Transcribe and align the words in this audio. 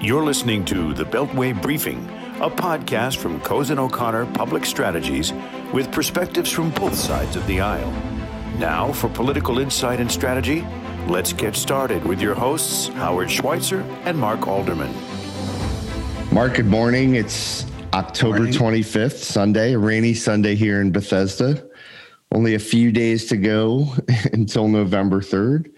You're 0.00 0.24
listening 0.24 0.64
to 0.66 0.92
the 0.92 1.04
Beltway 1.04 1.60
Briefing, 1.62 2.06
a 2.40 2.50
podcast 2.50 3.16
from 3.18 3.40
Cozen 3.40 3.78
O'Connor 3.78 4.26
Public 4.34 4.66
Strategies 4.66 5.32
with 5.72 5.90
perspectives 5.92 6.50
from 6.50 6.70
both 6.70 6.94
sides 6.94 7.36
of 7.36 7.46
the 7.46 7.60
aisle. 7.60 7.90
Now, 8.58 8.92
for 8.92 9.08
political 9.08 9.60
insight 9.60 10.00
and 10.00 10.10
strategy, 10.10 10.66
let's 11.06 11.32
get 11.32 11.56
started 11.56 12.04
with 12.04 12.20
your 12.20 12.34
hosts, 12.34 12.88
Howard 12.88 13.30
Schweitzer 13.30 13.80
and 14.04 14.18
Mark 14.18 14.46
Alderman. 14.46 14.92
Mark, 16.32 16.56
good 16.56 16.66
morning. 16.66 17.14
It's 17.14 17.64
October 17.94 18.40
morning. 18.40 18.52
25th, 18.52 19.18
Sunday, 19.22 19.74
a 19.74 19.78
rainy 19.78 20.12
Sunday 20.12 20.54
here 20.54 20.80
in 20.80 20.90
Bethesda. 20.90 21.64
Only 22.32 22.54
a 22.56 22.58
few 22.58 22.90
days 22.92 23.26
to 23.26 23.36
go 23.36 23.94
until 24.32 24.68
November 24.68 25.20
3rd 25.20 25.73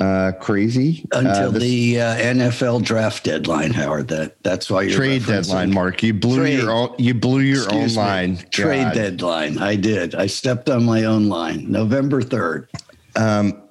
uh, 0.00 0.32
crazy 0.40 1.06
until 1.12 1.48
uh, 1.48 1.50
this, 1.50 1.62
the 1.62 2.00
uh, 2.00 2.16
NFL 2.16 2.82
draft 2.82 3.24
deadline. 3.24 3.72
Howard, 3.72 4.08
that 4.08 4.42
that's 4.42 4.70
why 4.70 4.82
you're 4.82 4.96
trade 4.96 5.24
deadline. 5.26 5.72
Mark, 5.72 6.02
you 6.02 6.12
blew 6.12 6.38
trade. 6.38 6.58
your 6.58 6.70
own. 6.70 6.94
You 6.98 7.14
blew 7.14 7.40
your 7.40 7.64
Excuse 7.64 7.96
own 7.96 8.04
me. 8.04 8.08
line. 8.08 8.36
Trade 8.50 8.84
God. 8.84 8.94
deadline. 8.94 9.58
I 9.58 9.76
did. 9.76 10.14
I 10.14 10.26
stepped 10.26 10.68
on 10.68 10.84
my 10.84 11.04
own 11.04 11.28
line. 11.28 11.70
November 11.70 12.20
third. 12.20 12.68
Um, 13.16 13.62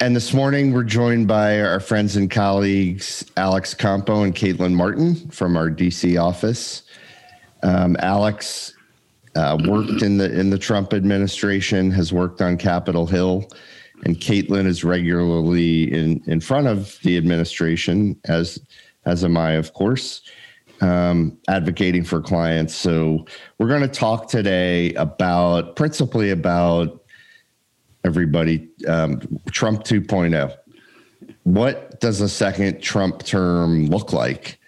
and 0.00 0.14
this 0.14 0.32
morning 0.32 0.72
we're 0.72 0.84
joined 0.84 1.28
by 1.28 1.60
our 1.60 1.80
friends 1.80 2.16
and 2.16 2.30
colleagues 2.30 3.24
Alex 3.36 3.74
Campo 3.74 4.22
and 4.22 4.34
Caitlin 4.34 4.72
Martin 4.72 5.14
from 5.30 5.56
our 5.56 5.70
DC 5.70 6.20
office. 6.20 6.82
Um, 7.62 7.96
Alex 8.00 8.74
uh, 9.36 9.58
worked 9.66 10.02
in 10.02 10.18
the 10.18 10.32
in 10.38 10.50
the 10.50 10.58
Trump 10.58 10.92
administration, 10.92 11.90
has 11.92 12.12
worked 12.12 12.42
on 12.42 12.56
Capitol 12.56 13.06
Hill 13.06 13.48
and 14.04 14.16
Caitlin 14.16 14.66
is 14.66 14.84
regularly 14.84 15.92
in 15.92 16.22
in 16.26 16.40
front 16.40 16.66
of 16.66 16.98
the 17.02 17.16
administration, 17.16 18.18
as 18.24 18.60
as 19.04 19.24
am 19.24 19.36
I, 19.36 19.52
of 19.52 19.72
course, 19.72 20.22
um, 20.80 21.36
advocating 21.48 22.04
for 22.04 22.20
clients. 22.20 22.74
So 22.74 23.26
we're 23.58 23.68
going 23.68 23.82
to 23.82 23.88
talk 23.88 24.28
today 24.28 24.94
about 24.94 25.76
principally 25.76 26.30
about 26.30 27.02
everybody 28.04 28.68
um, 28.86 29.20
Trump 29.50 29.84
2.0. 29.84 30.56
What 31.44 32.00
does 32.00 32.20
a 32.20 32.28
second 32.28 32.80
Trump 32.82 33.24
term 33.24 33.86
look 33.86 34.12
like? 34.12 34.58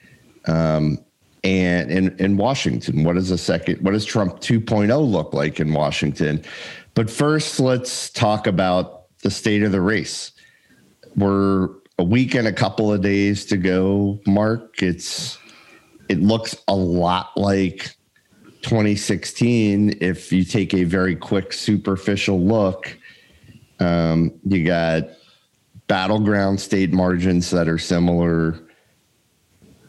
Um, 0.47 0.99
and 1.43 1.91
in, 1.91 2.17
in 2.19 2.37
Washington, 2.37 3.05
what 3.05 3.15
does 3.15 3.31
a 3.31 3.39
second, 3.39 3.81
what 3.83 3.93
does 3.93 4.05
Trump 4.05 4.41
2.0 4.41 5.11
look 5.11 5.33
like 5.33 5.61
in 5.61 5.73
Washington? 5.73 6.43
But 6.95 7.09
first, 7.11 7.61
let's 7.61 8.11
talk 8.11 8.47
about 8.47 9.00
the 9.23 9.31
state 9.31 9.63
of 9.63 9.73
the 9.73 9.81
race. 9.81 10.33
We're 11.17 11.69
a 11.99 12.05
week 12.05 12.35
and 12.35 12.49
a 12.49 12.53
couple 12.53 12.93
of 12.93 13.03
days 13.03 13.45
to 13.47 13.57
go, 13.57 14.21
Mark. 14.27 14.83
It's 14.83 15.39
it 16.09 16.21
looks 16.21 16.57
a 16.67 16.75
lot 16.75 17.37
like 17.37 17.95
2016 18.63 19.99
if 20.01 20.33
you 20.33 20.45
take 20.45 20.75
a 20.75 20.85
very 20.85 21.15
quick 21.15 21.53
superficial 21.53 22.41
look. 22.41 22.97
Um, 23.79 24.33
you 24.45 24.65
got 24.65 25.05
battleground 25.87 26.61
state 26.61 26.93
margins 26.93 27.51
that 27.51 27.69
are 27.69 27.79
similar. 27.79 28.61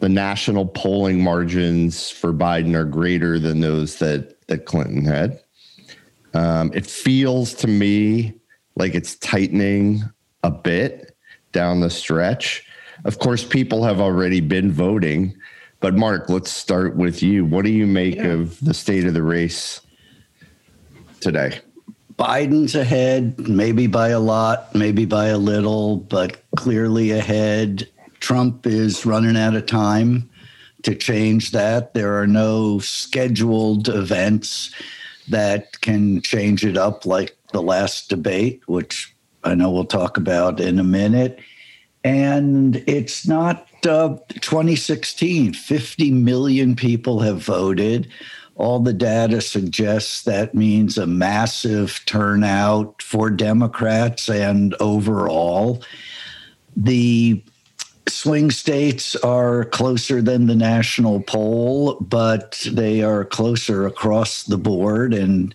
The 0.00 0.08
national 0.08 0.66
polling 0.66 1.22
margins 1.22 2.10
for 2.10 2.32
Biden 2.32 2.74
are 2.74 2.84
greater 2.84 3.38
than 3.38 3.60
those 3.60 3.98
that 3.98 4.46
that 4.48 4.66
Clinton 4.66 5.04
had. 5.04 5.40
Um, 6.34 6.72
it 6.74 6.86
feels 6.86 7.54
to 7.54 7.68
me 7.68 8.34
like 8.76 8.94
it's 8.94 9.16
tightening 9.16 10.02
a 10.42 10.50
bit 10.50 11.16
down 11.52 11.80
the 11.80 11.90
stretch. 11.90 12.66
Of 13.04 13.18
course, 13.18 13.44
people 13.44 13.84
have 13.84 14.00
already 14.00 14.40
been 14.40 14.72
voting, 14.72 15.36
but 15.80 15.94
Mark, 15.94 16.28
let's 16.28 16.50
start 16.50 16.96
with 16.96 17.22
you. 17.22 17.44
What 17.44 17.64
do 17.64 17.70
you 17.70 17.86
make 17.86 18.16
yeah. 18.16 18.28
of 18.28 18.60
the 18.60 18.74
state 18.74 19.04
of 19.04 19.14
the 19.14 19.22
race 19.22 19.80
today? 21.20 21.60
Biden's 22.18 22.74
ahead, 22.74 23.48
maybe 23.48 23.86
by 23.86 24.08
a 24.08 24.20
lot, 24.20 24.74
maybe 24.74 25.04
by 25.04 25.26
a 25.26 25.38
little, 25.38 25.96
but 25.96 26.42
clearly 26.56 27.10
ahead. 27.10 27.88
Trump 28.20 28.66
is 28.66 29.04
running 29.04 29.36
out 29.36 29.56
of 29.56 29.66
time 29.66 30.30
to 30.82 30.94
change 30.94 31.50
that. 31.52 31.94
There 31.94 32.20
are 32.20 32.26
no 32.26 32.78
scheduled 32.78 33.88
events 33.88 34.72
that 35.28 35.80
can 35.80 36.20
change 36.22 36.64
it 36.64 36.76
up 36.76 37.06
like 37.06 37.36
the 37.52 37.62
last 37.62 38.08
debate, 38.08 38.62
which 38.66 39.14
I 39.44 39.54
know 39.54 39.70
we'll 39.70 39.84
talk 39.84 40.16
about 40.16 40.60
in 40.60 40.78
a 40.78 40.84
minute. 40.84 41.38
And 42.04 42.82
it's 42.86 43.26
not 43.26 43.68
uh, 43.86 44.16
2016. 44.40 45.52
50 45.52 46.10
million 46.10 46.74
people 46.74 47.20
have 47.20 47.38
voted. 47.38 48.08
All 48.56 48.80
the 48.80 48.92
data 48.92 49.40
suggests 49.40 50.24
that 50.24 50.54
means 50.54 50.98
a 50.98 51.06
massive 51.06 52.00
turnout 52.06 53.00
for 53.00 53.30
Democrats 53.30 54.28
and 54.28 54.74
overall. 54.74 55.82
The 56.76 57.42
swing 58.08 58.50
states 58.50 59.16
are 59.16 59.64
closer 59.66 60.20
than 60.20 60.46
the 60.46 60.54
national 60.54 61.20
poll, 61.22 61.96
but 62.00 62.66
they 62.70 63.02
are 63.02 63.24
closer 63.24 63.86
across 63.86 64.44
the 64.44 64.58
board. 64.58 65.14
And 65.14 65.54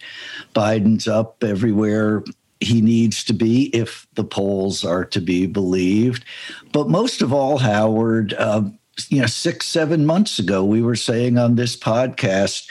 Biden's 0.55 1.07
up 1.07 1.43
everywhere 1.43 2.23
he 2.59 2.81
needs 2.81 3.23
to 3.25 3.33
be 3.33 3.65
if 3.75 4.07
the 4.15 4.23
polls 4.23 4.83
are 4.83 5.05
to 5.05 5.21
be 5.21 5.45
believed. 5.45 6.25
But 6.71 6.89
most 6.89 7.21
of 7.21 7.31
all, 7.31 7.57
Howard, 7.57 8.33
uh, 8.33 8.63
you 9.09 9.21
know, 9.21 9.27
six, 9.27 9.67
seven 9.67 10.05
months 10.05 10.39
ago, 10.39 10.63
we 10.63 10.81
were 10.81 10.95
saying 10.95 11.37
on 11.37 11.55
this 11.55 11.75
podcast, 11.75 12.67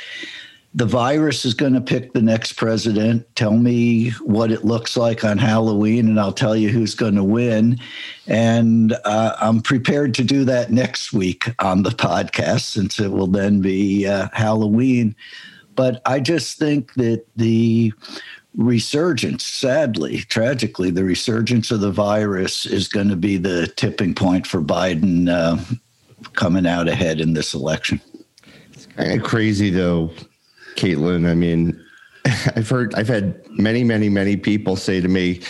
the 0.76 0.84
virus 0.84 1.46
is 1.46 1.54
going 1.54 1.72
to 1.72 1.80
pick 1.80 2.12
the 2.12 2.20
next 2.20 2.52
president. 2.52 3.34
Tell 3.34 3.56
me 3.56 4.10
what 4.20 4.52
it 4.52 4.62
looks 4.62 4.94
like 4.94 5.24
on 5.24 5.38
Halloween, 5.38 6.06
and 6.06 6.20
I'll 6.20 6.34
tell 6.34 6.54
you 6.54 6.68
who's 6.68 6.94
going 6.94 7.14
to 7.14 7.24
win. 7.24 7.80
And 8.26 8.94
uh, 9.06 9.36
I'm 9.40 9.62
prepared 9.62 10.12
to 10.14 10.24
do 10.24 10.44
that 10.44 10.70
next 10.70 11.14
week 11.14 11.46
on 11.60 11.82
the 11.82 11.90
podcast, 11.90 12.60
since 12.60 13.00
it 13.00 13.10
will 13.10 13.26
then 13.26 13.62
be 13.62 14.06
uh, 14.06 14.28
Halloween. 14.34 15.16
But 15.76 16.02
I 16.04 16.20
just 16.20 16.58
think 16.58 16.92
that 16.94 17.24
the 17.36 17.94
resurgence, 18.54 19.46
sadly, 19.46 20.18
tragically, 20.18 20.90
the 20.90 21.04
resurgence 21.04 21.70
of 21.70 21.80
the 21.80 21.90
virus 21.90 22.66
is 22.66 22.86
going 22.86 23.08
to 23.08 23.16
be 23.16 23.38
the 23.38 23.66
tipping 23.76 24.14
point 24.14 24.46
for 24.46 24.60
Biden 24.60 25.30
uh, 25.30 25.56
coming 26.34 26.66
out 26.66 26.86
ahead 26.86 27.18
in 27.18 27.32
this 27.32 27.54
election. 27.54 27.98
It's 28.74 28.84
kind 28.84 29.18
of 29.18 29.26
crazy, 29.26 29.70
though 29.70 30.10
Caitlin. 30.76 31.28
I 31.28 31.34
mean, 31.34 31.82
I've 32.56 32.68
heard, 32.68 32.94
I've 32.94 33.08
had 33.08 33.40
many, 33.50 33.84
many, 33.84 34.08
many 34.08 34.36
people 34.36 34.76
say 34.76 35.00
to 35.00 35.08
me, 35.08 35.42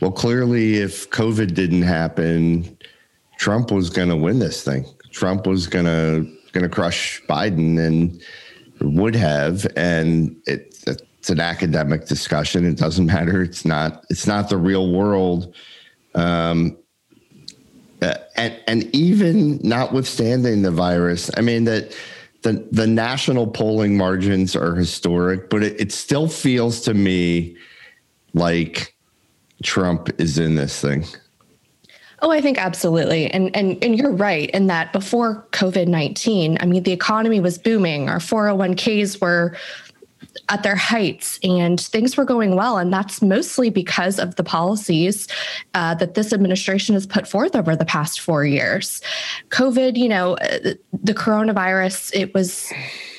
well, 0.00 0.12
clearly, 0.12 0.76
if 0.76 1.10
COVID 1.10 1.54
didn't 1.54 1.82
happen, 1.82 2.76
Trump 3.38 3.70
was 3.70 3.90
going 3.90 4.08
to 4.08 4.16
win 4.16 4.38
this 4.38 4.62
thing. 4.62 4.84
Trump 5.10 5.46
was 5.46 5.66
going 5.66 5.86
to 5.86 6.30
going 6.52 6.62
to 6.62 6.68
crush 6.68 7.20
Biden 7.28 7.84
and 7.84 8.22
would 8.80 9.16
have. 9.16 9.66
And 9.76 10.36
it, 10.46 10.74
it's 10.86 11.30
an 11.30 11.40
academic 11.40 12.06
discussion. 12.06 12.64
It 12.64 12.76
doesn't 12.76 13.06
matter. 13.16 13.42
It's 13.42 13.64
not. 13.64 14.04
It's 14.10 14.26
not 14.26 14.48
the 14.48 14.56
real 14.56 14.92
world. 14.92 15.54
Um, 16.14 16.78
uh, 18.02 18.14
and 18.36 18.60
and 18.66 18.94
even 18.94 19.58
notwithstanding 19.62 20.62
the 20.62 20.70
virus, 20.70 21.30
I 21.36 21.40
mean 21.40 21.64
that 21.64 21.96
the 22.44 22.66
the 22.70 22.86
national 22.86 23.46
polling 23.48 23.96
margins 23.96 24.54
are 24.54 24.74
historic, 24.74 25.50
but 25.50 25.64
it, 25.64 25.80
it 25.80 25.92
still 25.92 26.28
feels 26.28 26.80
to 26.82 26.94
me 26.94 27.56
like 28.34 28.94
Trump 29.62 30.10
is 30.18 30.38
in 30.38 30.54
this 30.54 30.80
thing. 30.80 31.04
Oh, 32.20 32.30
I 32.30 32.40
think 32.40 32.58
absolutely. 32.58 33.30
And 33.30 33.54
and 33.56 33.82
and 33.82 33.98
you're 33.98 34.12
right 34.12 34.50
in 34.50 34.66
that 34.68 34.92
before 34.92 35.46
COVID-19, 35.52 36.58
I 36.60 36.66
mean 36.66 36.82
the 36.82 36.92
economy 36.92 37.40
was 37.40 37.58
booming. 37.58 38.08
Our 38.08 38.18
401k's 38.18 39.20
were 39.20 39.56
at 40.48 40.62
their 40.62 40.76
heights 40.76 41.38
and 41.42 41.80
things 41.80 42.16
were 42.16 42.24
going 42.24 42.56
well. 42.56 42.78
And 42.78 42.92
that's 42.92 43.22
mostly 43.22 43.70
because 43.70 44.18
of 44.18 44.36
the 44.36 44.44
policies 44.44 45.28
uh, 45.74 45.94
that 45.96 46.14
this 46.14 46.32
administration 46.32 46.94
has 46.94 47.06
put 47.06 47.26
forth 47.26 47.56
over 47.56 47.76
the 47.76 47.84
past 47.84 48.20
four 48.20 48.44
years. 48.44 49.00
COVID, 49.50 49.96
you 49.96 50.08
know, 50.08 50.36
uh, 50.36 50.74
the 50.92 51.14
coronavirus, 51.14 52.10
it 52.14 52.34
was 52.34 52.72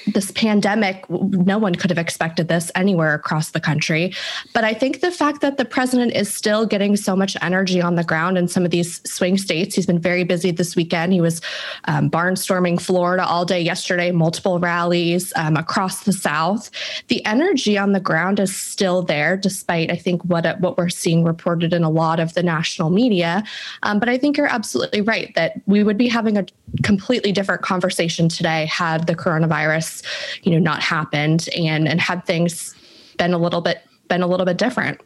this 0.07 0.31
pandemic, 0.31 1.10
no 1.10 1.57
one 1.57 1.75
could 1.75 1.90
have 1.90 1.98
expected 1.98 2.48
this 2.48 2.72
anywhere 2.75 3.13
across 3.13 3.52
the 3.52 3.60
country. 3.60 4.13
But 4.54 4.63
I 4.63 4.74
think 4.74 5.02
the 5.02 5.12
fact 5.12 5.42
that 5.42 5.57
the 5.57 5.66
president 5.66 6.13
is 6.13 6.34
still 6.34 6.66
getting 6.66 6.96
so 6.96 7.16
much 7.16 7.36
energy 7.42 7.81
on 7.81 7.96
the 7.96 8.04
ground 8.04 8.38
in 8.38 8.48
some 8.48 8.66
of 8.66 8.72
these 8.72 9.02
swing 9.10 9.38
states, 9.38 9.75
he's 9.75 9.86
been 9.86 10.00
very 10.00 10.24
busy 10.24 10.52
this 10.52 10.75
weekend. 10.75 11.13
He 11.13 11.22
was 11.22 11.42
um, 11.86 12.10
barnstorming 12.10 12.80
Florida 12.81 13.25
all 13.25 13.46
day 13.46 13.62
yesterday, 13.62 14.12
multiple 14.12 14.60
rallies 14.60 15.34
um, 15.36 15.57
across 15.57 16.04
the 16.04 16.13
South. 16.13 16.69
The 17.07 17.25
energy 17.25 17.78
on 17.78 17.94
the 17.94 18.00
ground 18.00 18.40
is 18.40 18.56
still 18.56 19.02
there, 19.02 19.38
despite 19.38 19.92
I 19.92 19.96
think 19.96 20.24
what 20.24 20.46
what 20.60 20.78
we're 20.78 20.90
seeing 20.90 21.24
reported 21.24 21.74
in 21.74 21.84
a 21.84 21.90
lot 21.90 22.19
of 22.19 22.34
the 22.34 22.44
national 22.44 22.90
media. 22.90 23.44
Um, 23.84 24.00
but 24.00 24.10
I 24.10 24.18
think 24.18 24.38
you're 24.38 24.48
absolutely 24.48 25.02
right 25.02 25.34
that 25.36 25.62
we 25.66 25.84
would 25.84 25.98
be 25.98 26.07
having 26.07 26.38
a 26.38 26.46
completely 26.84 27.31
different 27.31 27.62
conversation 27.62 28.30
today 28.30 28.66
had 28.66 29.07
the 29.07 29.16
coronavirus, 29.16 29.94
you 30.44 30.51
know, 30.51 30.59
not 30.59 30.81
happened 30.81 31.47
and 31.57 31.88
and 31.88 32.00
had 32.00 32.25
things 32.25 32.75
been 33.18 33.33
a 33.33 33.38
little 33.38 33.62
bit 33.62 33.81
been 34.07 34.21
a 34.21 34.27
little 34.27 34.45
bit 34.45 34.57
different. 34.57 35.01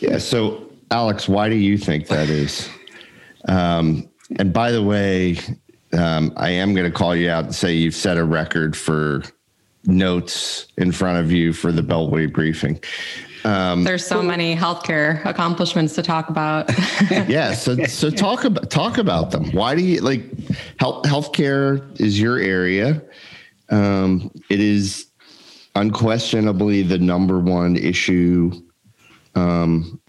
Yeah. 0.00 0.18
So, 0.18 0.70
Alex, 0.90 1.28
why 1.28 1.48
do 1.48 1.56
you 1.56 1.78
think 1.78 2.08
that 2.08 2.28
is? 2.28 2.68
Um, 3.48 4.08
and 4.38 4.52
by 4.52 4.72
the 4.72 4.82
way, 4.82 5.38
um, 5.92 6.32
I 6.36 6.50
am 6.50 6.74
going 6.74 6.90
to 6.90 6.96
call 6.96 7.14
you 7.14 7.30
out 7.30 7.44
and 7.44 7.54
say 7.54 7.72
you've 7.74 7.94
set 7.94 8.18
a 8.18 8.24
record 8.24 8.76
for 8.76 9.22
notes 9.84 10.66
in 10.76 10.92
front 10.92 11.18
of 11.18 11.30
you 11.30 11.52
for 11.52 11.72
the 11.72 11.82
Beltway 11.82 12.32
briefing. 12.32 12.80
Um, 13.44 13.84
There's 13.84 14.04
so 14.04 14.22
many 14.22 14.56
healthcare 14.56 15.24
accomplishments 15.24 15.94
to 15.94 16.02
talk 16.02 16.28
about. 16.28 16.68
yeah, 17.28 17.54
so 17.54 17.76
so 17.84 18.10
talk 18.10 18.44
about 18.44 18.70
talk 18.70 18.98
about 18.98 19.30
them. 19.30 19.52
Why 19.52 19.76
do 19.76 19.82
you 19.82 20.00
like 20.00 20.24
health 20.80 21.04
healthcare 21.04 22.00
is 22.00 22.20
your 22.20 22.38
area? 22.40 23.00
Um, 23.70 24.30
it 24.48 24.60
is 24.60 25.06
unquestionably 25.74 26.82
the 26.82 26.98
number 26.98 27.38
one 27.38 27.76
issue 27.76 28.52
um, 29.34 30.00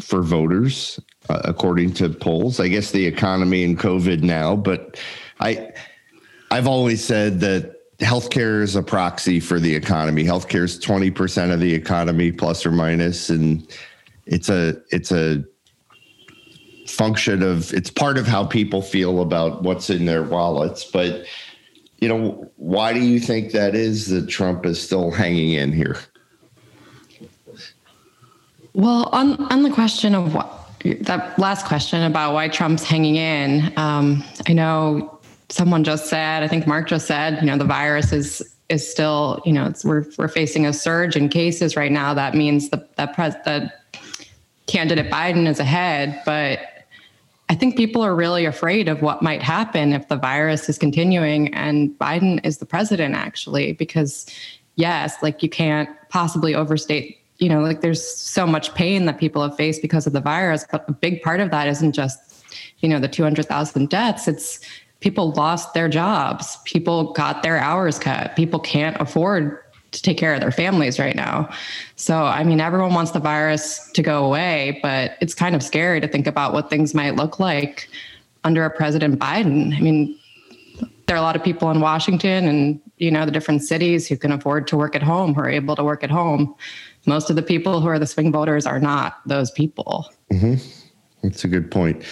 for 0.00 0.22
voters, 0.22 1.00
uh, 1.28 1.40
according 1.44 1.92
to 1.94 2.08
polls. 2.08 2.60
I 2.60 2.68
guess 2.68 2.90
the 2.90 3.06
economy 3.06 3.64
and 3.64 3.78
COVID 3.78 4.22
now, 4.22 4.56
but 4.56 4.98
I 5.40 5.72
I've 6.50 6.66
always 6.66 7.04
said 7.04 7.40
that 7.40 7.74
healthcare 7.98 8.62
is 8.62 8.76
a 8.76 8.82
proxy 8.82 9.40
for 9.40 9.58
the 9.60 9.74
economy. 9.74 10.24
Healthcare 10.24 10.64
is 10.64 10.78
20% 10.78 11.52
of 11.52 11.60
the 11.60 11.74
economy 11.74 12.32
plus 12.32 12.64
or 12.64 12.70
minus 12.70 13.28
and 13.28 13.66
it's 14.26 14.48
a 14.48 14.76
it's 14.90 15.10
a 15.10 15.42
function 16.86 17.42
of 17.42 17.72
it's 17.72 17.90
part 17.90 18.18
of 18.18 18.26
how 18.26 18.44
people 18.44 18.82
feel 18.82 19.20
about 19.20 19.62
what's 19.62 19.90
in 19.90 20.06
their 20.06 20.22
wallets, 20.22 20.84
but 20.84 21.24
you 21.98 22.08
know, 22.08 22.50
why 22.56 22.92
do 22.92 23.00
you 23.00 23.18
think 23.18 23.52
that 23.52 23.74
is 23.74 24.08
that 24.08 24.28
Trump 24.28 24.64
is 24.64 24.80
still 24.80 25.10
hanging 25.10 25.52
in 25.52 25.72
here? 25.72 25.98
Well, 28.72 29.08
on 29.12 29.40
on 29.52 29.62
the 29.62 29.70
question 29.70 30.14
of 30.14 30.34
what 30.34 30.54
that 31.00 31.36
last 31.38 31.66
question 31.66 32.02
about 32.04 32.34
why 32.34 32.48
Trump's 32.48 32.84
hanging 32.84 33.16
in, 33.16 33.72
um, 33.76 34.24
I 34.46 34.52
know 34.52 35.18
someone 35.48 35.82
just 35.82 36.06
said, 36.06 36.42
I 36.44 36.48
think 36.48 36.66
Mark 36.66 36.86
just 36.86 37.06
said, 37.06 37.40
you 37.40 37.46
know, 37.46 37.58
the 37.58 37.64
virus 37.64 38.12
is 38.12 38.54
is 38.68 38.88
still, 38.88 39.42
you 39.44 39.52
know, 39.52 39.72
we're 39.82 40.06
we're 40.16 40.28
facing 40.28 40.66
a 40.66 40.72
surge 40.72 41.16
in 41.16 41.28
cases 41.28 41.74
right 41.74 41.90
now. 41.90 42.14
That 42.14 42.34
means 42.34 42.68
the 42.70 42.86
that 42.96 43.14
pres 43.14 43.34
the 43.44 43.72
candidate 44.68 45.10
Biden 45.10 45.48
is 45.48 45.58
ahead, 45.58 46.22
but 46.24 46.60
I 47.50 47.54
think 47.54 47.76
people 47.76 48.02
are 48.02 48.14
really 48.14 48.44
afraid 48.44 48.88
of 48.88 49.00
what 49.00 49.22
might 49.22 49.42
happen 49.42 49.92
if 49.92 50.08
the 50.08 50.16
virus 50.16 50.68
is 50.68 50.76
continuing 50.76 51.52
and 51.54 51.90
Biden 51.98 52.44
is 52.44 52.58
the 52.58 52.66
president 52.66 53.14
actually 53.14 53.72
because 53.72 54.26
yes, 54.76 55.22
like 55.22 55.42
you 55.42 55.48
can't 55.48 55.88
possibly 56.10 56.54
overstate 56.54 57.18
you 57.38 57.48
know, 57.48 57.60
like 57.60 57.80
there's 57.80 58.04
so 58.04 58.46
much 58.46 58.74
pain 58.74 59.06
that 59.06 59.18
people 59.18 59.42
have 59.42 59.56
faced 59.56 59.80
because 59.80 60.06
of 60.06 60.12
the 60.12 60.20
virus, 60.20 60.66
but 60.70 60.84
a 60.88 60.92
big 60.92 61.22
part 61.22 61.40
of 61.40 61.50
that 61.50 61.68
isn't 61.68 61.92
just, 61.92 62.44
you 62.80 62.88
know, 62.88 62.98
the 62.98 63.08
200,000 63.08 63.88
deaths. 63.88 64.26
It's 64.26 64.60
people 65.00 65.30
lost 65.32 65.72
their 65.72 65.88
jobs, 65.88 66.58
people 66.64 67.12
got 67.12 67.42
their 67.42 67.56
hours 67.58 67.98
cut, 67.98 68.34
people 68.34 68.58
can't 68.58 69.00
afford 69.00 69.62
to 69.98 70.02
take 70.02 70.18
care 70.18 70.34
of 70.34 70.40
their 70.40 70.50
families 70.50 70.98
right 70.98 71.14
now. 71.14 71.50
So, 71.96 72.24
I 72.24 72.44
mean, 72.44 72.60
everyone 72.60 72.94
wants 72.94 73.10
the 73.10 73.20
virus 73.20 73.90
to 73.92 74.02
go 74.02 74.24
away, 74.24 74.80
but 74.82 75.12
it's 75.20 75.34
kind 75.34 75.54
of 75.54 75.62
scary 75.62 76.00
to 76.00 76.08
think 76.08 76.26
about 76.26 76.52
what 76.52 76.70
things 76.70 76.94
might 76.94 77.16
look 77.16 77.38
like 77.38 77.88
under 78.44 78.64
a 78.64 78.70
President 78.70 79.18
Biden. 79.18 79.76
I 79.76 79.80
mean, 79.80 80.18
there 81.06 81.16
are 81.16 81.18
a 81.18 81.22
lot 81.22 81.36
of 81.36 81.42
people 81.42 81.70
in 81.70 81.80
Washington 81.80 82.46
and, 82.46 82.80
you 82.98 83.10
know, 83.10 83.24
the 83.24 83.32
different 83.32 83.62
cities 83.62 84.06
who 84.08 84.16
can 84.16 84.32
afford 84.32 84.66
to 84.68 84.76
work 84.76 84.94
at 84.94 85.02
home, 85.02 85.34
who 85.34 85.40
are 85.40 85.50
able 85.50 85.76
to 85.76 85.84
work 85.84 86.04
at 86.04 86.10
home. 86.10 86.54
Most 87.06 87.30
of 87.30 87.36
the 87.36 87.42
people 87.42 87.80
who 87.80 87.88
are 87.88 87.98
the 87.98 88.06
swing 88.06 88.32
voters 88.32 88.66
are 88.66 88.80
not 88.80 89.20
those 89.26 89.50
people. 89.50 90.10
Mm-hmm. 90.32 90.54
That's 91.22 91.44
a 91.44 91.48
good 91.48 91.70
point. 91.70 92.04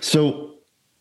So, 0.00 0.54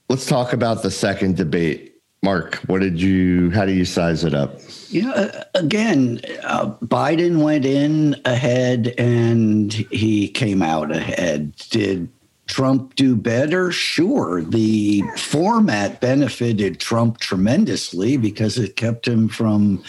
Let's 0.10 0.26
talk 0.26 0.54
about 0.54 0.84
the 0.84 0.92
second 0.92 1.38
debate. 1.38 1.93
Mark, 2.24 2.56
what 2.68 2.80
did 2.80 3.02
you, 3.02 3.52
how 3.52 3.66
do 3.66 3.74
you 3.74 3.84
size 3.84 4.24
it 4.24 4.34
up? 4.34 4.60
Yeah, 4.90 5.12
uh, 5.12 5.44
again, 5.56 6.22
uh, 6.44 6.72
Biden 6.82 7.44
went 7.44 7.66
in 7.66 8.16
ahead 8.24 8.96
and 8.98 9.74
he 9.74 10.30
came 10.30 10.62
out 10.62 10.90
ahead. 10.90 11.54
Did 11.70 12.08
Trump 12.48 12.96
do 12.96 13.18
better? 13.18 13.74
Sure. 13.74 14.42
The 14.42 15.04
format 15.18 16.00
benefited 16.00 16.80
Trump 16.80 17.18
tremendously 17.20 18.16
because 18.16 18.58
it 18.58 18.78
kept 18.78 19.06
him 19.06 19.28
from 19.28 19.84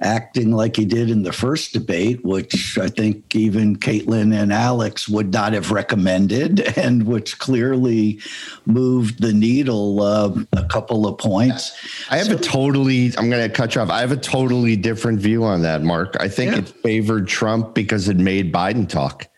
acting 0.00 0.52
like 0.52 0.76
he 0.76 0.84
did 0.84 1.10
in 1.10 1.22
the 1.22 1.32
first 1.32 1.72
debate, 1.72 2.24
which 2.24 2.78
I 2.78 2.88
think 2.88 3.34
even 3.34 3.76
Caitlin 3.76 4.34
and 4.34 4.52
Alex 4.52 5.08
would 5.08 5.32
not 5.32 5.52
have 5.52 5.70
recommended, 5.70 6.60
and 6.78 7.06
which 7.06 7.38
clearly 7.38 8.20
moved 8.66 9.22
the 9.22 9.32
needle 9.32 10.02
uh, 10.02 10.34
a 10.52 10.64
couple 10.64 11.06
of 11.06 11.18
points. 11.18 11.72
I 12.10 12.18
have 12.18 12.26
so, 12.26 12.34
a 12.34 12.38
totally, 12.38 13.12
I'm 13.16 13.30
going 13.30 13.48
to 13.48 13.54
cut 13.54 13.74
you 13.74 13.80
off. 13.80 13.90
I 13.90 14.00
have 14.00 14.12
a 14.12 14.16
totally 14.16 14.76
different 14.76 15.20
view 15.20 15.44
on 15.44 15.62
that, 15.62 15.82
Mark. 15.82 16.16
I 16.20 16.28
think 16.28 16.52
yeah. 16.52 16.58
it 16.58 16.68
favored 16.68 17.28
Trump 17.28 17.74
because 17.74 18.08
it 18.08 18.18
made 18.18 18.52
Biden 18.52 18.88
talk. 18.88 19.28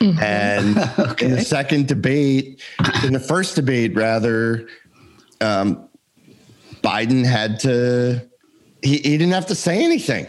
Mm-hmm. 0.00 0.22
And 0.22 0.78
okay. 1.10 1.26
in 1.26 1.32
the 1.32 1.42
second 1.42 1.86
debate, 1.86 2.60
in 3.04 3.12
the 3.12 3.20
first 3.20 3.54
debate, 3.54 3.94
rather, 3.94 4.68
um, 5.40 5.88
Biden 6.82 7.24
had 7.24 7.60
to 7.60 8.28
he, 8.82 8.98
he 8.98 9.18
didn't 9.18 9.32
have 9.32 9.46
to 9.46 9.54
say 9.54 9.84
anything. 9.84 10.26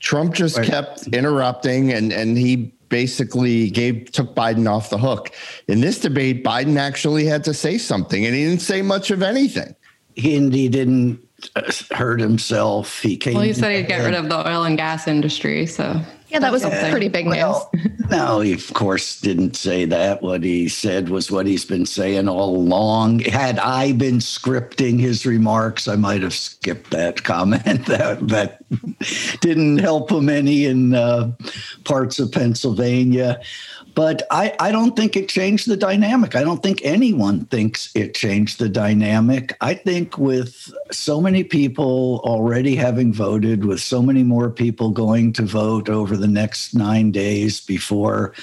Trump 0.00 0.34
just 0.34 0.56
right. 0.56 0.66
kept 0.66 1.06
interrupting 1.08 1.92
and 1.92 2.12
and 2.12 2.38
he 2.38 2.72
basically 2.88 3.70
gave 3.70 4.10
took 4.12 4.34
Biden 4.34 4.68
off 4.68 4.90
the 4.90 4.98
hook. 4.98 5.30
In 5.68 5.80
this 5.80 6.00
debate, 6.00 6.42
Biden 6.42 6.76
actually 6.78 7.24
had 7.24 7.44
to 7.44 7.54
say 7.54 7.78
something 7.78 8.24
and 8.26 8.34
he 8.34 8.44
didn't 8.44 8.62
say 8.62 8.82
much 8.82 9.10
of 9.10 9.22
anything. 9.22 9.74
He, 10.14 10.36
and 10.36 10.52
he 10.52 10.68
didn't 10.68 11.20
uh, 11.54 11.70
hurt 11.92 12.20
himself. 12.20 13.00
He 13.00 13.16
came 13.16 13.34
Well, 13.34 13.44
he 13.44 13.52
said 13.52 13.76
he'd 13.76 13.86
get 13.86 14.04
rid 14.04 14.14
of 14.14 14.28
the 14.28 14.48
oil 14.48 14.64
and 14.64 14.76
gas 14.76 15.06
industry, 15.06 15.66
so 15.66 16.00
yeah, 16.30 16.38
that 16.38 16.52
was 16.52 16.62
yeah. 16.62 16.90
pretty 16.90 17.08
big 17.08 17.26
well, 17.26 17.70
news. 17.74 18.10
no, 18.10 18.40
he 18.40 18.52
of 18.52 18.72
course 18.72 19.20
didn't 19.20 19.56
say 19.56 19.84
that. 19.86 20.22
What 20.22 20.44
he 20.44 20.68
said 20.68 21.08
was 21.08 21.30
what 21.30 21.46
he's 21.46 21.64
been 21.64 21.86
saying 21.86 22.28
all 22.28 22.56
along. 22.56 23.20
Had 23.20 23.58
I 23.58 23.92
been 23.92 24.18
scripting 24.18 25.00
his 25.00 25.26
remarks, 25.26 25.88
I 25.88 25.96
might 25.96 26.22
have 26.22 26.34
skipped 26.34 26.90
that 26.92 27.24
comment. 27.24 27.64
that 27.86 28.28
that 28.28 28.64
didn't 29.40 29.78
help 29.78 30.10
him 30.10 30.28
any 30.28 30.66
in 30.66 30.94
uh, 30.94 31.32
parts 31.84 32.18
of 32.18 32.30
Pennsylvania. 32.30 33.40
But 33.94 34.22
I, 34.30 34.54
I 34.60 34.72
don't 34.72 34.96
think 34.96 35.16
it 35.16 35.28
changed 35.28 35.68
the 35.68 35.76
dynamic. 35.76 36.36
I 36.36 36.42
don't 36.42 36.62
think 36.62 36.80
anyone 36.84 37.46
thinks 37.46 37.90
it 37.94 38.14
changed 38.14 38.58
the 38.58 38.68
dynamic. 38.68 39.56
I 39.60 39.74
think 39.74 40.16
with 40.18 40.72
so 40.90 41.20
many 41.20 41.44
people 41.44 42.20
already 42.24 42.76
having 42.76 43.12
voted, 43.12 43.64
with 43.64 43.80
so 43.80 44.02
many 44.02 44.22
more 44.22 44.50
people 44.50 44.90
going 44.90 45.32
to 45.34 45.42
vote 45.42 45.88
over 45.88 46.16
the 46.16 46.28
next 46.28 46.74
nine 46.74 47.10
days 47.10 47.60
before 47.60 48.34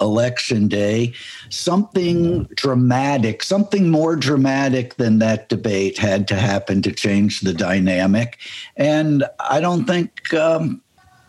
election 0.00 0.68
day, 0.68 1.12
something 1.50 2.44
dramatic, 2.54 3.42
something 3.42 3.90
more 3.90 4.16
dramatic 4.16 4.96
than 4.96 5.18
that 5.18 5.48
debate 5.48 5.98
had 5.98 6.28
to 6.28 6.36
happen 6.36 6.82
to 6.82 6.92
change 6.92 7.40
the 7.40 7.54
dynamic. 7.54 8.38
And 8.76 9.24
I 9.40 9.60
don't 9.60 9.84
think 9.84 10.32
um, 10.34 10.82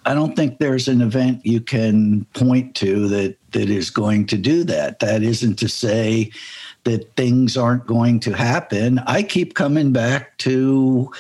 I 0.07 0.13
don't 0.13 0.37
think 0.37 0.59
there's 0.59 0.87
an 0.87 1.01
event 1.01 1.45
you 1.45 1.59
can 1.59 2.23
point 2.33 2.75
to 2.75 3.09
that 3.09 3.35
that 3.51 3.69
is 3.69 3.89
going 3.89 4.25
to 4.27 4.37
do 4.37 4.63
that. 4.63 4.99
That 4.99 5.21
isn't 5.21 5.59
to 5.59 5.67
say 5.67 6.31
that 6.85 7.13
things 7.17 7.57
aren't 7.57 7.85
going 7.85 8.21
to 8.21 8.31
happen. 8.31 8.99
I 8.99 9.21
keep 9.21 9.53
coming 9.53 9.91
back 9.91 10.37
to 10.39 11.11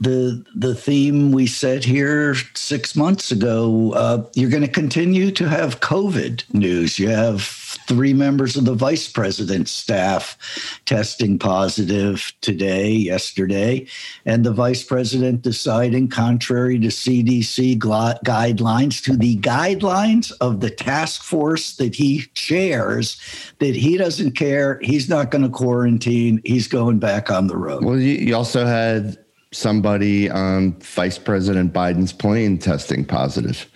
the 0.00 0.44
the 0.52 0.74
theme 0.74 1.30
we 1.30 1.46
set 1.46 1.84
here 1.84 2.34
six 2.54 2.96
months 2.96 3.30
ago. 3.30 3.92
Uh, 3.92 4.24
you're 4.34 4.50
going 4.50 4.62
to 4.62 4.68
continue 4.68 5.30
to 5.30 5.48
have 5.48 5.78
COVID 5.78 6.52
news. 6.52 6.98
You 6.98 7.10
have 7.10 7.40
three 7.86 8.12
members 8.12 8.56
of 8.56 8.64
the 8.64 8.74
vice 8.74 9.08
president's 9.08 9.70
staff 9.70 10.38
testing 10.86 11.38
positive 11.38 12.32
today, 12.40 12.90
yesterday, 12.90 13.86
and 14.24 14.44
the 14.44 14.52
vice 14.52 14.82
president 14.82 15.42
deciding, 15.42 16.08
contrary 16.08 16.78
to 16.78 16.88
CDC 16.88 17.78
guidelines, 17.78 19.02
to 19.04 19.16
the 19.16 19.36
guidelines 19.38 20.32
of 20.40 20.60
the 20.60 20.70
task 20.70 21.22
force 21.22 21.76
that 21.76 21.94
he 21.94 22.22
chairs, 22.34 23.20
that 23.58 23.74
he 23.74 23.96
doesn't 23.96 24.32
care. 24.32 24.78
He's 24.82 25.08
not 25.08 25.30
going 25.30 25.44
to 25.44 25.50
quarantine. 25.50 26.40
He's 26.44 26.68
going 26.68 26.98
back 26.98 27.30
on 27.30 27.46
the 27.46 27.56
road. 27.56 27.84
Well, 27.84 27.98
you 27.98 28.34
also 28.34 28.64
had 28.64 29.18
somebody 29.52 30.28
on 30.30 30.72
Vice 30.80 31.18
President 31.18 31.72
Biden's 31.72 32.12
plane 32.12 32.58
testing 32.58 33.04
positive. 33.04 33.70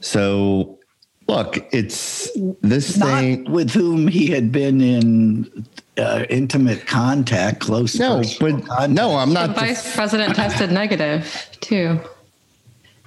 So, 0.00 0.78
look, 1.28 1.58
it's 1.72 2.30
this 2.62 2.96
Not 2.96 3.06
thing 3.20 3.50
with 3.50 3.70
whom 3.70 4.08
he 4.08 4.26
had 4.28 4.52
been 4.52 4.80
in 4.80 5.66
uh, 5.96 6.24
intimate 6.28 6.86
contact, 6.86 7.60
close. 7.60 7.98
No, 7.98 8.22
but 8.40 8.66
contact. 8.66 8.90
no, 8.90 9.16
I'm 9.16 9.32
not. 9.32 9.48
The 9.48 9.52
not. 9.54 9.56
vice 9.60 9.94
president 9.94 10.34
tested 10.36 10.70
negative 10.72 11.48
too. 11.60 12.00